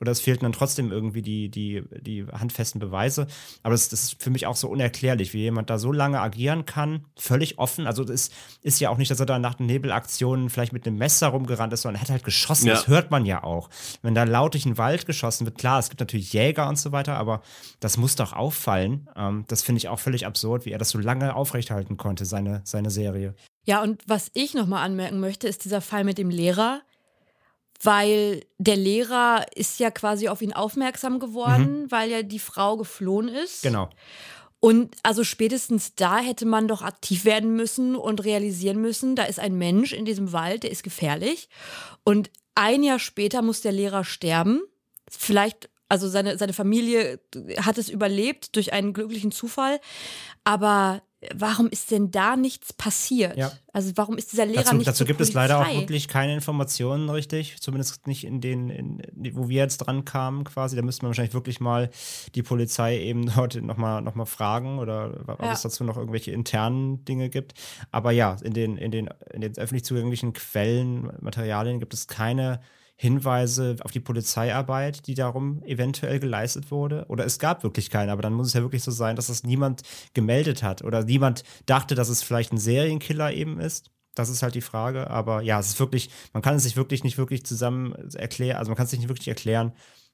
[0.00, 3.26] oder es fehlten dann trotzdem irgendwie die, die, die handfesten Beweise.
[3.62, 6.66] Aber das, das ist für mich auch so unerklärlich, wie jemand da so lange agieren
[6.66, 7.86] kann, völlig offen.
[7.86, 8.30] Also es
[8.62, 11.72] ist ja auch nicht, dass er da nach den Nebelaktionen vielleicht mit einem Messer rumgerannt
[11.72, 12.66] ist, sondern er hat halt geschossen.
[12.66, 12.74] Ja.
[12.74, 13.70] Das hört man ja auch.
[14.02, 16.92] Wenn da laut durch den Wald geschossen wird, klar, es gibt natürlich Jäger und so
[16.92, 17.42] weiter, aber
[17.80, 19.08] das muss doch auffallen.
[19.16, 22.62] Ähm, das finde ich auch völlig absurd, wie er das so lange aufrechthalten konnte, seine,
[22.64, 23.34] seine Serie.
[23.64, 26.82] Ja, und was ich nochmal anmerken möchte, ist dieser Fall mit dem Lehrer,
[27.84, 31.90] weil der Lehrer ist ja quasi auf ihn aufmerksam geworden, mhm.
[31.90, 33.62] weil ja die Frau geflohen ist.
[33.62, 33.90] Genau.
[34.60, 39.38] Und also spätestens da hätte man doch aktiv werden müssen und realisieren müssen, da ist
[39.38, 41.50] ein Mensch in diesem Wald, der ist gefährlich.
[42.02, 44.62] Und ein Jahr später muss der Lehrer sterben.
[45.10, 47.20] Vielleicht, also seine, seine Familie
[47.58, 49.80] hat es überlebt durch einen glücklichen Zufall.
[50.44, 51.02] Aber
[51.34, 53.36] warum ist denn da nichts passiert?
[53.36, 53.52] Ja.
[53.72, 55.30] Also warum ist dieser Lehrer dazu, nicht Dazu gibt Polizei?
[55.30, 59.02] es leider auch wirklich keine Informationen richtig, zumindest nicht in den, in,
[59.32, 60.76] wo wir jetzt dran kamen quasi.
[60.76, 61.90] Da müsste man wahrscheinlich wirklich mal
[62.34, 65.52] die Polizei eben dort nochmal noch mal fragen oder ob ja.
[65.52, 67.54] es dazu noch irgendwelche internen Dinge gibt.
[67.90, 72.60] Aber ja, in den, in den, in den öffentlich zugänglichen Quellen, Materialien gibt es keine
[72.96, 77.04] Hinweise auf die Polizeiarbeit, die darum eventuell geleistet wurde?
[77.08, 79.42] Oder es gab wirklich keine, aber dann muss es ja wirklich so sein, dass das
[79.42, 79.82] niemand
[80.14, 83.90] gemeldet hat oder niemand dachte, dass es vielleicht ein Serienkiller eben ist.
[84.14, 85.10] Das ist halt die Frage.
[85.10, 88.70] Aber ja, es ist wirklich, man kann es sich wirklich nicht wirklich zusammen erklären, also
[88.70, 89.72] man kann es sich nicht wirklich erklären,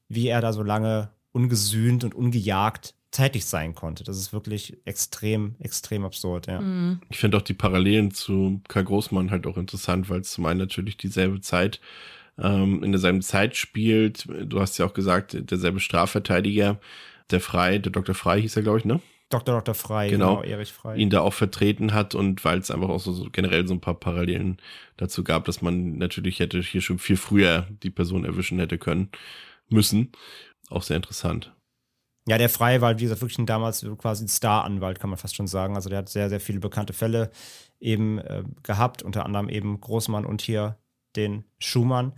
[0.08, 4.04] wie er da so lange ungesühnt und ungejagt tätig sein konnte.
[4.04, 6.60] Das ist wirklich extrem, extrem absurd, ja.
[6.60, 7.00] Mhm.
[7.10, 10.60] Ich finde auch die Parallelen zu Karl Großmann halt auch interessant, weil es zum einen
[10.60, 11.80] natürlich dieselbe Zeit
[12.40, 14.26] ähm, in derselben Zeit spielt.
[14.44, 16.80] Du hast ja auch gesagt, derselbe Strafverteidiger,
[17.30, 18.14] der Frei, der Dr.
[18.14, 19.00] Frei hieß er, glaube ich, ne?
[19.30, 19.54] Dr.
[19.54, 19.74] Dr.
[19.74, 20.96] Frei, genau, genau, Erich Frei.
[20.96, 23.80] Ihn da auch vertreten hat und weil es einfach auch so, so, generell so ein
[23.80, 24.58] paar Parallelen
[24.96, 29.10] dazu gab, dass man natürlich hätte hier schon viel früher die Person erwischen hätte können,
[29.68, 30.10] müssen.
[30.68, 31.54] Auch sehr interessant.
[32.26, 35.36] Ja, der Frei war, wie gesagt, wirklich ein damals quasi ein Star-Anwalt, kann man fast
[35.36, 35.76] schon sagen.
[35.76, 37.30] Also der hat sehr, sehr viele bekannte Fälle
[37.78, 40.76] eben äh, gehabt, unter anderem eben Großmann und hier
[41.16, 42.12] den Schumann.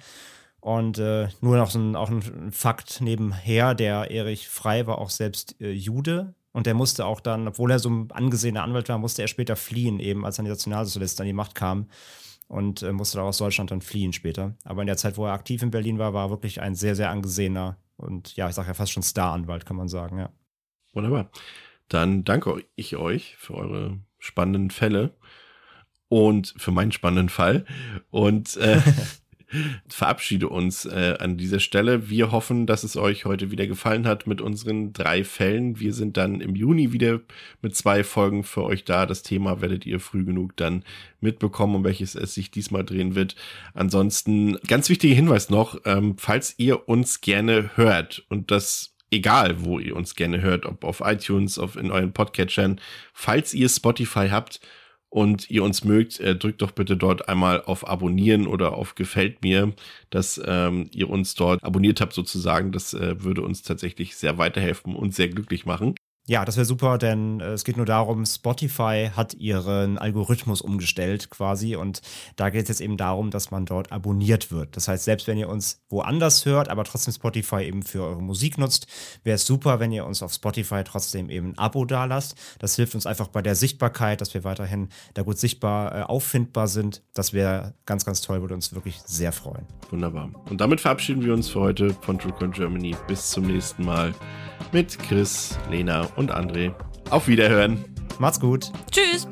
[0.61, 5.11] Und äh, nur noch so ein, auch ein Fakt nebenher, der Erich Frei war auch
[5.11, 8.99] selbst äh, Jude und der musste auch dann, obwohl er so ein angesehener Anwalt war,
[8.99, 11.89] musste er später fliehen, eben als dann die Nationalsozialisten an die Macht kamen
[12.47, 14.55] und äh, musste auch aus Deutschland dann fliehen später.
[14.65, 16.95] Aber in der Zeit, wo er aktiv in Berlin war, war er wirklich ein sehr,
[16.95, 20.31] sehr angesehener und ja, ich sage ja fast schon Star-Anwalt, kann man sagen, ja.
[20.93, 21.31] Wunderbar.
[21.89, 25.17] Dann danke ich euch für eure spannenden Fälle
[26.13, 27.65] und für meinen spannenden Fall.
[28.11, 28.83] Und äh,
[29.89, 32.11] verabschiede uns äh, an dieser Stelle.
[32.11, 35.81] Wir hoffen, dass es euch heute wieder gefallen hat mit unseren drei Fällen.
[35.81, 37.21] Wir sind dann im Juni wieder
[37.63, 39.07] mit zwei Folgen für euch da.
[39.07, 40.85] Das Thema werdet ihr früh genug dann
[41.23, 43.35] mitbekommen, um welches es sich diesmal drehen wird.
[43.73, 49.79] Ansonsten ganz wichtiger Hinweis noch, ähm, falls ihr uns gerne hört und das egal, wo
[49.79, 52.83] ihr uns gerne hört, ob auf iTunes, auf in euren Podcatchern,
[53.15, 54.61] falls ihr Spotify habt,
[55.13, 59.43] und ihr uns mögt, äh, drückt doch bitte dort einmal auf Abonnieren oder auf Gefällt
[59.43, 59.75] mir,
[60.09, 62.73] dass ähm, ihr uns dort abonniert habt sozusagen.
[62.73, 65.95] Das äh, würde uns tatsächlich sehr weiterhelfen und sehr glücklich machen.
[66.29, 71.31] Ja, das wäre super, denn äh, es geht nur darum, Spotify hat ihren Algorithmus umgestellt
[71.31, 72.01] quasi und
[72.37, 74.77] da geht es jetzt eben darum, dass man dort abonniert wird.
[74.77, 78.57] Das heißt, selbst wenn ihr uns woanders hört, aber trotzdem Spotify eben für eure Musik
[78.57, 78.87] nutzt,
[79.25, 82.37] wäre es super, wenn ihr uns auf Spotify trotzdem eben ein Abo dalasst.
[82.61, 86.69] Das hilft uns einfach bei der Sichtbarkeit, dass wir weiterhin da gut sichtbar äh, auffindbar
[86.69, 87.03] sind.
[87.15, 89.67] Das wäre ganz, ganz toll, würde uns wirklich sehr freuen.
[89.91, 90.31] Wunderbar.
[90.49, 92.95] Und damit verabschieden wir uns für heute von TrueCon Germany.
[93.09, 94.15] Bis zum nächsten Mal
[94.71, 96.73] mit Chris, Lena und André.
[97.11, 97.85] Auf Wiederhören.
[98.19, 98.71] Macht's gut.
[98.91, 99.27] Tschüss.